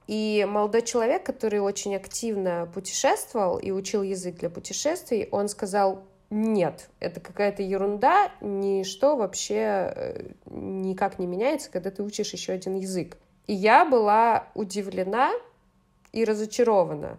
И 0.07 0.45
молодой 0.49 0.81
человек, 0.81 1.23
который 1.23 1.59
очень 1.59 1.95
активно 1.95 2.69
путешествовал 2.73 3.59
и 3.59 3.71
учил 3.71 4.01
язык 4.01 4.38
для 4.38 4.49
путешествий, 4.49 5.29
он 5.31 5.47
сказал, 5.47 6.03
нет, 6.31 6.89
это 6.99 7.19
какая-то 7.19 7.63
ерунда, 7.63 8.31
ничто 8.41 9.15
вообще 9.15 9.93
э, 9.95 10.29
никак 10.45 11.17
не 11.17 11.27
меняется, 11.27 11.71
когда 11.71 11.91
ты 11.91 12.03
учишь 12.03 12.33
еще 12.33 12.53
один 12.53 12.77
язык. 12.77 13.17
И 13.47 13.53
я 13.53 13.85
была 13.85 14.47
удивлена 14.53 15.31
и 16.12 16.23
разочарована, 16.23 17.17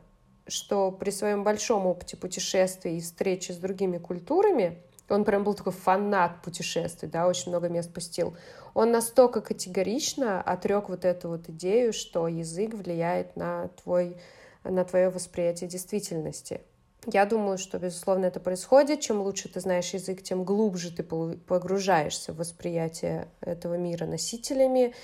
что 0.51 0.91
при 0.91 1.11
своем 1.11 1.45
большом 1.45 1.87
опыте 1.87 2.17
путешествий 2.17 2.99
и 2.99 3.01
встречи 3.01 3.53
с 3.53 3.57
другими 3.57 3.99
культурами, 3.99 4.83
он 5.09 5.25
прям 5.25 5.43
был 5.45 5.55
такой 5.55 5.73
фанат 5.73 6.43
путешествий, 6.43 7.09
да, 7.09 7.27
очень 7.27 7.51
много 7.51 7.69
мест 7.69 7.93
посетил, 7.93 8.37
он 8.75 8.93
настолько 8.93 9.41
категорично 9.41 10.41
отрек 10.41 10.89
вот 10.89 11.05
эту 11.05 11.29
вот 11.29 11.49
идею, 11.49 11.93
что 11.93 12.29
язык 12.29 12.75
влияет 12.75 13.37
на, 13.37 13.69
твой, 13.83 14.17
на 14.63 14.85
твое 14.85 15.11
восприятие 15.11 15.69
действительности. 15.69 16.61
Я 17.07 17.25
думаю, 17.25 17.57
что, 17.57 17.79
безусловно, 17.79 18.27
это 18.27 18.41
происходит. 18.41 19.01
Чем 19.01 19.23
лучше 19.23 19.49
ты 19.49 19.61
знаешь 19.61 19.95
язык, 19.95 20.23
тем 20.23 20.45
глубже 20.45 20.95
ты 20.95 21.03
погружаешься 21.03 22.33
в 22.33 22.37
восприятие 22.37 23.29
этого 23.41 23.75
мира 23.75 24.05
носителями, 24.05 24.95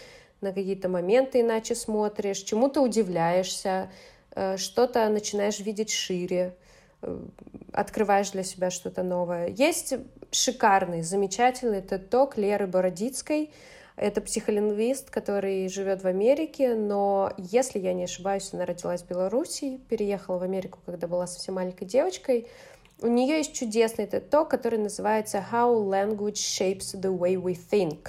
на 0.42 0.52
какие-то 0.52 0.90
моменты 0.90 1.40
иначе 1.40 1.74
смотришь, 1.74 2.38
чему-то 2.38 2.82
удивляешься, 2.82 3.90
что-то 4.56 5.08
начинаешь 5.08 5.60
видеть 5.60 5.90
шире, 5.90 6.54
э, 7.02 7.18
открываешь 7.72 8.30
для 8.30 8.42
себя 8.42 8.70
что-то 8.70 9.02
новое. 9.02 9.48
Есть 9.48 9.94
шикарный, 10.30 11.02
замечательный 11.02 11.80
TED-ток 11.80 12.36
Леры 12.36 12.66
Бородицкой. 12.66 13.52
Это 13.96 14.20
психолингвист, 14.20 15.08
который 15.08 15.68
живет 15.68 16.02
в 16.02 16.06
Америке, 16.06 16.74
но, 16.74 17.32
если 17.38 17.78
я 17.78 17.94
не 17.94 18.04
ошибаюсь, 18.04 18.50
она 18.52 18.66
родилась 18.66 19.02
в 19.02 19.08
Беларуси, 19.08 19.80
переехала 19.88 20.38
в 20.38 20.42
Америку, 20.42 20.80
когда 20.84 21.06
была 21.06 21.26
совсем 21.26 21.54
маленькой 21.54 21.86
девочкой. 21.86 22.46
У 23.00 23.06
нее 23.06 23.38
есть 23.38 23.54
чудесный 23.54 24.04
TED-ток, 24.04 24.50
который 24.50 24.78
называется 24.78 25.42
«How 25.50 25.82
Language 25.82 26.34
Shapes 26.34 26.94
the 26.94 27.16
Way 27.16 27.36
We 27.36 27.58
Think». 27.70 28.08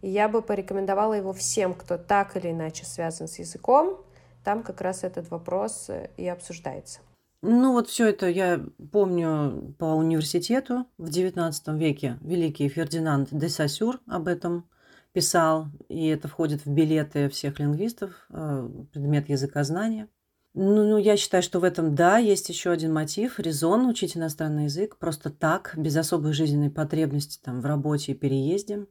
И 0.00 0.08
я 0.08 0.28
бы 0.28 0.42
порекомендовала 0.42 1.14
его 1.14 1.32
всем, 1.32 1.74
кто 1.74 1.98
так 1.98 2.36
или 2.36 2.50
иначе 2.52 2.84
связан 2.84 3.26
с 3.26 3.38
языком, 3.40 4.00
там 4.44 4.62
как 4.62 4.80
раз 4.80 5.04
этот 5.04 5.30
вопрос 5.30 5.86
э, 5.88 6.10
и 6.16 6.26
обсуждается. 6.28 7.00
Ну 7.42 7.72
вот 7.72 7.88
все 7.88 8.08
это 8.08 8.28
я 8.28 8.60
помню 8.92 9.74
по 9.78 9.86
университету 9.86 10.86
в 10.98 11.08
XIX 11.08 11.52
веке. 11.78 12.18
Великий 12.20 12.68
Фердинанд 12.68 13.28
де 13.30 13.48
Сассюр 13.48 13.98
об 14.06 14.28
этом 14.28 14.68
писал, 15.12 15.68
и 15.88 16.08
это 16.08 16.28
входит 16.28 16.64
в 16.64 16.70
билеты 16.70 17.28
всех 17.28 17.58
лингвистов, 17.58 18.10
э, 18.30 18.68
предмет 18.92 19.28
языкознания. 19.28 20.08
Ну, 20.52 20.84
ну, 20.84 20.98
я 20.98 21.16
считаю, 21.16 21.42
что 21.42 21.60
в 21.60 21.64
этом, 21.64 21.94
да, 21.94 22.18
есть 22.18 22.48
еще 22.48 22.70
один 22.70 22.92
мотив, 22.92 23.38
резон 23.38 23.86
учить 23.86 24.16
иностранный 24.16 24.64
язык 24.64 24.96
просто 24.98 25.30
так, 25.30 25.74
без 25.76 25.96
особой 25.96 26.32
жизненной 26.32 26.70
потребности 26.70 27.40
там, 27.42 27.60
в 27.60 27.66
работе 27.66 28.12
и 28.12 28.14
переезде. 28.16 28.86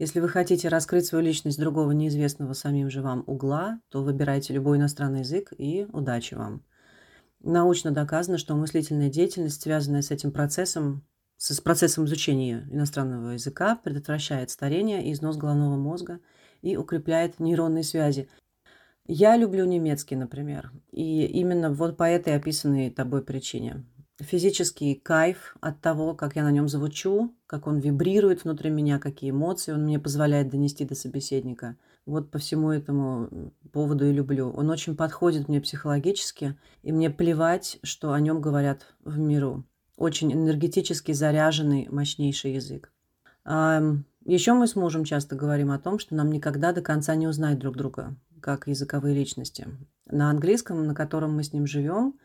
Если 0.00 0.18
вы 0.20 0.30
хотите 0.30 0.68
раскрыть 0.68 1.04
свою 1.04 1.22
личность 1.22 1.60
другого 1.60 1.90
неизвестного 1.90 2.54
самим 2.54 2.88
же 2.88 3.02
вам 3.02 3.22
угла, 3.26 3.82
то 3.90 4.02
выбирайте 4.02 4.54
любой 4.54 4.78
иностранный 4.78 5.18
язык 5.18 5.52
и 5.58 5.86
удачи 5.92 6.32
вам. 6.32 6.64
Научно 7.40 7.90
доказано, 7.90 8.38
что 8.38 8.56
мыслительная 8.56 9.10
деятельность, 9.10 9.60
связанная 9.60 10.00
с 10.00 10.10
этим 10.10 10.32
процессом, 10.32 11.04
с 11.36 11.60
процессом 11.60 12.06
изучения 12.06 12.66
иностранного 12.70 13.32
языка, 13.32 13.76
предотвращает 13.76 14.48
старение 14.48 15.04
и 15.04 15.12
износ 15.12 15.36
головного 15.36 15.76
мозга 15.76 16.20
и 16.62 16.78
укрепляет 16.78 17.38
нейронные 17.38 17.84
связи. 17.84 18.30
Я 19.06 19.36
люблю 19.36 19.66
немецкий, 19.66 20.16
например, 20.16 20.72
и 20.92 21.26
именно 21.26 21.70
вот 21.70 21.98
по 21.98 22.04
этой 22.04 22.36
описанной 22.36 22.88
тобой 22.88 23.22
причине. 23.22 23.84
Физический 24.20 24.94
кайф 24.94 25.56
от 25.60 25.80
того, 25.80 26.14
как 26.14 26.36
я 26.36 26.44
на 26.44 26.50
нем 26.50 26.68
звучу, 26.68 27.34
как 27.46 27.66
он 27.66 27.78
вибрирует 27.78 28.44
внутри 28.44 28.70
меня, 28.70 28.98
какие 28.98 29.30
эмоции 29.30 29.72
он 29.72 29.84
мне 29.84 29.98
позволяет 29.98 30.50
донести 30.50 30.84
до 30.84 30.94
собеседника. 30.94 31.76
Вот 32.04 32.30
по 32.30 32.38
всему 32.38 32.70
этому 32.70 33.52
поводу 33.72 34.06
и 34.06 34.12
люблю. 34.12 34.50
Он 34.50 34.68
очень 34.68 34.94
подходит 34.96 35.48
мне 35.48 35.60
психологически, 35.60 36.58
и 36.82 36.92
мне 36.92 37.08
плевать, 37.08 37.78
что 37.82 38.12
о 38.12 38.20
нем 38.20 38.40
говорят 38.40 38.94
в 39.04 39.18
миру 39.18 39.64
очень 39.96 40.32
энергетически 40.32 41.12
заряженный, 41.12 41.88
мощнейший 41.90 42.54
язык. 42.54 42.92
Еще 43.44 44.52
мы 44.52 44.66
с 44.66 44.76
мужем 44.76 45.04
часто 45.04 45.34
говорим 45.34 45.70
о 45.70 45.78
том, 45.78 45.98
что 45.98 46.14
нам 46.14 46.30
никогда 46.30 46.72
до 46.72 46.82
конца 46.82 47.14
не 47.14 47.26
узнать 47.26 47.58
друг 47.58 47.76
друга, 47.76 48.14
как 48.40 48.66
языковые 48.66 49.14
личности. 49.14 49.66
На 50.06 50.30
английском, 50.30 50.86
на 50.86 50.94
котором 50.94 51.34
мы 51.34 51.42
с 51.42 51.52
ним 51.52 51.66
живем, 51.66 52.18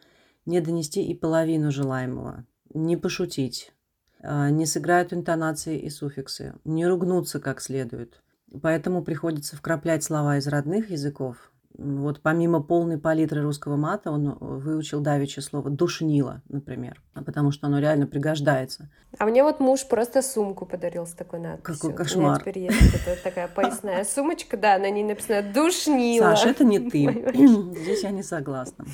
не 0.46 0.62
донести 0.62 1.04
и 1.04 1.14
половину 1.14 1.72
желаемого, 1.72 2.46
не 2.74 2.98
пошутить, 2.98 3.74
а, 4.22 4.50
не 4.50 4.66
сыграют 4.66 5.14
интонации 5.14 5.80
и 5.80 5.90
суффиксы, 5.90 6.56
не 6.64 6.86
ругнуться 6.88 7.40
как 7.40 7.62
следует. 7.62 8.22
Поэтому 8.62 9.04
приходится 9.04 9.56
вкраплять 9.56 10.04
слова 10.04 10.38
из 10.38 10.48
родных 10.48 10.90
языков, 10.90 11.52
вот 11.78 12.22
помимо 12.22 12.62
полной 12.62 12.98
палитры 12.98 13.42
русского 13.42 13.76
мата, 13.76 14.10
он 14.10 14.30
э, 14.30 14.36
выучил 14.40 15.02
давеча 15.02 15.42
слово 15.42 15.70
«душнило», 15.70 16.42
например, 16.48 17.02
потому 17.14 17.52
что 17.52 17.68
оно 17.68 17.80
реально 17.80 18.08
пригождается. 18.08 18.90
А 19.18 19.26
мне 19.26 19.44
вот 19.44 19.60
муж 19.60 19.86
просто 19.88 20.22
сумку 20.22 20.66
подарил 20.66 21.06
с 21.06 21.12
такой 21.12 21.40
надписью. 21.40 21.92
Какой 21.92 21.94
кошмар. 21.94 22.24
У 22.24 22.30
меня 22.30 22.40
теперь 22.40 22.60
есть 22.60 22.96
это 22.96 23.22
такая 23.22 23.48
поясная 23.48 24.04
сумочка, 24.06 24.58
да, 24.58 24.78
на 24.78 24.90
ней 24.90 25.04
написано 25.04 25.42
«душнило». 25.54 26.36
Саша, 26.36 26.50
это 26.50 26.64
не 26.64 26.80
ты. 26.80 27.26
Здесь 27.82 28.04
я 28.04 28.12
не 28.12 28.24
согласна. 28.24 28.86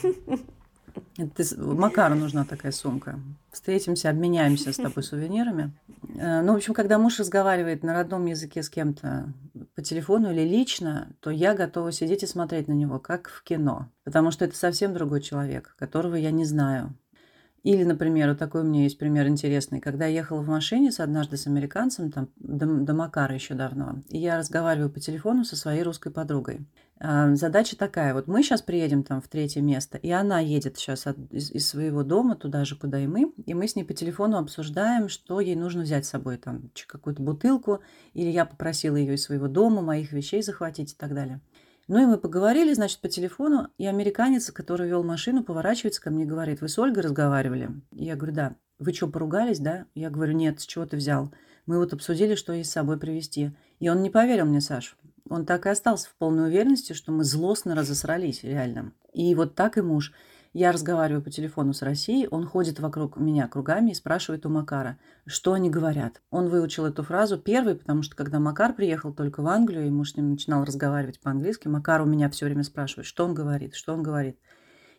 Ты, 1.15 1.43
Макару 1.57 2.15
нужна 2.15 2.45
такая 2.45 2.71
сумка. 2.71 3.19
Встретимся, 3.51 4.09
обменяемся 4.09 4.71
с 4.71 4.77
тобой 4.77 5.03
сувенирами. 5.03 5.73
Э, 6.15 6.41
ну, 6.41 6.53
в 6.53 6.55
общем, 6.55 6.73
когда 6.73 6.97
муж 6.97 7.19
разговаривает 7.19 7.83
на 7.83 7.93
родном 7.93 8.25
языке 8.25 8.63
с 8.63 8.69
кем-то 8.69 9.33
по 9.75 9.81
телефону 9.81 10.31
или 10.31 10.41
лично, 10.41 11.09
то 11.19 11.29
я 11.29 11.53
готова 11.53 11.91
сидеть 11.91 12.23
и 12.23 12.27
смотреть 12.27 12.67
на 12.67 12.73
него, 12.73 12.99
как 12.99 13.29
в 13.29 13.43
кино. 13.43 13.89
Потому 14.03 14.31
что 14.31 14.45
это 14.45 14.55
совсем 14.55 14.93
другой 14.93 15.21
человек, 15.21 15.75
которого 15.77 16.15
я 16.15 16.31
не 16.31 16.45
знаю. 16.45 16.95
Или, 17.63 17.83
например, 17.83 18.29
вот 18.29 18.39
такой 18.39 18.61
у 18.61 18.63
меня 18.63 18.83
есть 18.83 18.97
пример 18.97 19.27
интересный. 19.27 19.79
Когда 19.79 20.05
я 20.05 20.21
ехала 20.21 20.41
в 20.41 20.47
машине 20.47 20.91
с 20.91 20.99
однажды 20.99 21.37
с 21.37 21.45
американцем, 21.45 22.11
там, 22.11 22.29
до, 22.37 22.65
до 22.65 22.93
Макара 22.93 23.35
еще 23.35 23.53
давно, 23.53 24.01
и 24.09 24.17
я 24.17 24.37
разговариваю 24.37 24.89
по 24.89 24.99
телефону 24.99 25.43
со 25.43 25.55
своей 25.55 25.83
русской 25.83 26.11
подругой. 26.11 26.65
А, 27.03 27.35
задача 27.35 27.75
такая, 27.75 28.13
вот 28.13 28.27
мы 28.27 28.43
сейчас 28.43 28.61
приедем 28.61 29.03
там 29.03 29.21
в 29.21 29.27
третье 29.27 29.61
место, 29.61 29.97
и 29.97 30.11
она 30.11 30.39
едет 30.39 30.77
сейчас 30.77 31.07
от, 31.07 31.17
из, 31.31 31.51
из 31.51 31.67
своего 31.67 32.03
дома 32.03 32.35
туда 32.35 32.63
же, 32.63 32.75
куда 32.75 32.99
и 32.99 33.07
мы, 33.07 33.33
и 33.45 33.55
мы 33.55 33.67
с 33.67 33.75
ней 33.75 33.83
по 33.83 33.93
телефону 33.93 34.37
обсуждаем, 34.37 35.09
что 35.09 35.39
ей 35.39 35.55
нужно 35.55 35.81
взять 35.81 36.05
с 36.05 36.09
собой, 36.09 36.37
там, 36.37 36.69
какую-то 36.87 37.23
бутылку, 37.23 37.81
или 38.13 38.29
я 38.29 38.45
попросила 38.45 38.95
ее 38.95 39.15
из 39.15 39.23
своего 39.23 39.47
дома, 39.47 39.81
моих 39.81 40.11
вещей 40.11 40.43
захватить 40.43 40.93
и 40.93 40.95
так 40.95 41.15
далее. 41.15 41.41
Ну 41.91 42.01
и 42.01 42.05
мы 42.05 42.17
поговорили, 42.17 42.71
значит, 42.71 43.01
по 43.01 43.09
телефону, 43.09 43.67
и 43.77 43.85
американец, 43.85 44.49
который 44.51 44.87
вел 44.87 45.03
машину, 45.03 45.43
поворачивается 45.43 46.01
ко 46.01 46.09
мне 46.09 46.23
и 46.23 46.25
говорит, 46.25 46.61
вы 46.61 46.69
с 46.69 46.79
Ольгой 46.79 47.03
разговаривали? 47.03 47.69
Я 47.91 48.15
говорю, 48.15 48.33
да. 48.33 48.55
Вы 48.79 48.93
что, 48.93 49.09
поругались, 49.09 49.59
да? 49.59 49.87
Я 49.93 50.09
говорю, 50.09 50.31
нет, 50.31 50.61
с 50.61 50.65
чего 50.65 50.85
ты 50.85 50.95
взял? 50.95 51.33
Мы 51.65 51.79
вот 51.79 51.91
обсудили, 51.91 52.35
что 52.35 52.53
ей 52.53 52.63
с 52.63 52.71
собой 52.71 52.97
привезти. 52.97 53.51
И 53.81 53.89
он 53.89 54.03
не 54.03 54.09
поверил 54.09 54.45
мне, 54.45 54.61
Саш. 54.61 54.95
Он 55.29 55.45
так 55.45 55.65
и 55.65 55.69
остался 55.69 56.07
в 56.07 56.15
полной 56.15 56.47
уверенности, 56.47 56.93
что 56.93 57.11
мы 57.11 57.25
злостно 57.25 57.75
разосрались, 57.75 58.41
реально. 58.45 58.93
И 59.11 59.35
вот 59.35 59.55
так 59.55 59.77
и 59.77 59.81
муж. 59.81 60.13
Я 60.53 60.73
разговариваю 60.73 61.23
по 61.23 61.29
телефону 61.29 61.71
с 61.73 61.81
Россией, 61.81 62.27
он 62.29 62.45
ходит 62.45 62.81
вокруг 62.81 63.15
меня 63.15 63.47
кругами 63.47 63.91
и 63.91 63.95
спрашивает 63.95 64.45
у 64.45 64.49
Макара, 64.49 64.97
что 65.25 65.53
они 65.53 65.69
говорят. 65.69 66.21
Он 66.29 66.49
выучил 66.49 66.85
эту 66.85 67.03
фразу 67.03 67.37
первый, 67.37 67.75
потому 67.75 68.03
что 68.03 68.17
когда 68.17 68.39
Макар 68.39 68.73
приехал 68.73 69.13
только 69.13 69.41
в 69.41 69.47
Англию, 69.47 69.87
и 69.87 69.89
муж 69.89 70.11
с 70.11 70.17
ним 70.17 70.31
начинал 70.31 70.65
разговаривать 70.65 71.21
по-английски, 71.21 71.69
Макар 71.69 72.01
у 72.01 72.05
меня 72.05 72.29
все 72.29 72.45
время 72.45 72.63
спрашивает, 72.63 73.05
что 73.05 73.23
он 73.23 73.33
говорит, 73.33 73.75
что 73.75 73.93
он 73.93 74.03
говорит. 74.03 74.39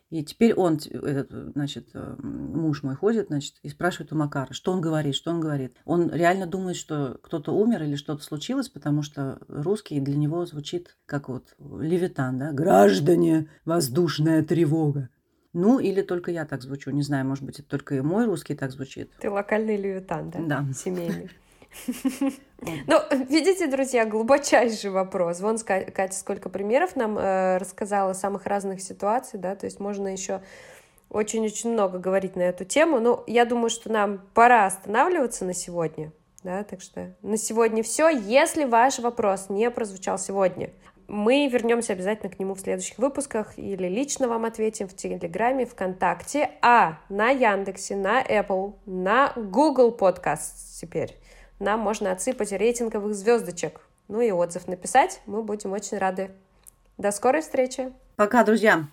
И 0.09 0.23
теперь 0.23 0.53
он, 0.55 0.79
этот, 0.91 1.53
значит, 1.53 1.89
э, 1.93 2.15
муж 2.19 2.81
мой 2.81 2.95
ходит, 2.95 3.27
значит, 3.27 3.55
и 3.61 3.69
спрашивает 3.69 4.11
у 4.11 4.15
Макара, 4.15 4.53
что 4.53 4.71
он 4.71 4.81
говорит, 4.81 5.13
что 5.13 5.31
он 5.31 5.39
говорит. 5.39 5.75
Он 5.85 6.09
реально 6.11 6.47
думает, 6.47 6.77
что 6.77 7.19
кто-то 7.21 7.51
умер 7.51 7.83
или 7.83 7.95
что-то 7.95 8.23
случилось, 8.23 8.69
потому 8.69 9.03
что 9.03 9.39
русский 9.47 9.99
для 9.99 10.15
него 10.15 10.45
звучит 10.45 10.97
как 11.05 11.29
вот 11.29 11.55
левитан, 11.59 12.39
да? 12.39 12.51
«Граждане, 12.51 13.49
воздушная 13.65 14.43
тревога». 14.43 15.09
Ну, 15.53 15.79
или 15.79 16.01
только 16.01 16.31
я 16.31 16.45
так 16.45 16.61
звучу. 16.61 16.91
Не 16.91 17.03
знаю, 17.03 17.25
может 17.25 17.43
быть, 17.43 17.59
это 17.59 17.69
только 17.69 17.95
и 17.95 18.01
мой 18.01 18.25
русский 18.25 18.55
так 18.55 18.71
звучит. 18.71 19.11
Ты 19.19 19.29
локальный 19.29 19.77
левитан, 19.77 20.31
да? 20.31 20.39
Да. 20.39 20.73
Семейный. 20.73 21.29
Ну, 22.87 22.99
видите, 23.29 23.67
друзья, 23.67 24.05
глубочайший 24.05 24.89
вопрос. 24.89 25.41
Вон 25.41 25.57
Катя 25.57 26.13
сколько 26.13 26.49
примеров 26.49 26.95
нам 26.95 27.17
э, 27.17 27.57
рассказала 27.57 28.13
самых 28.13 28.45
разных 28.45 28.81
ситуаций, 28.81 29.37
да, 29.37 29.55
то 29.55 29.65
есть 29.65 29.81
можно 29.81 30.07
еще 30.07 30.41
очень-очень 31.09 31.73
много 31.73 31.99
говорить 31.99 32.35
на 32.35 32.41
эту 32.41 32.63
тему. 32.63 32.99
Но 32.99 33.23
я 33.27 33.45
думаю, 33.45 33.69
что 33.69 33.91
нам 33.91 34.21
пора 34.33 34.65
останавливаться 34.65 35.43
на 35.45 35.53
сегодня. 35.53 36.11
Да, 36.43 36.63
так 36.63 36.81
что 36.81 37.13
на 37.21 37.37
сегодня 37.37 37.83
все. 37.83 38.09
Если 38.09 38.63
ваш 38.65 38.99
вопрос 38.99 39.49
не 39.49 39.69
прозвучал 39.69 40.17
сегодня, 40.17 40.71
мы 41.13 41.47
вернемся 41.47 41.93
обязательно 41.93 42.31
к 42.31 42.39
нему 42.39 42.55
в 42.55 42.59
следующих 42.59 42.97
выпусках 42.97 43.57
или 43.57 43.87
лично 43.87 44.27
вам 44.27 44.45
ответим 44.45 44.87
в 44.87 44.95
Телеграме, 44.95 45.65
ВКонтакте, 45.65 46.49
а 46.61 46.99
на 47.07 47.29
Яндексе, 47.29 47.95
на 47.95 48.21
Apple, 48.23 48.73
на 48.85 49.31
Google 49.35 49.95
Podcast 49.95 50.79
теперь 50.81 51.15
нам 51.59 51.79
можно 51.79 52.11
отсыпать 52.11 52.51
рейтинговых 52.51 53.13
звездочек. 53.13 53.81
Ну 54.07 54.21
и 54.21 54.31
отзыв 54.31 54.67
написать. 54.67 55.21
Мы 55.25 55.43
будем 55.43 55.71
очень 55.71 55.97
рады. 55.97 56.31
До 56.97 57.11
скорой 57.11 57.41
встречи. 57.41 57.93
Пока, 58.15 58.43
друзья. 58.43 58.87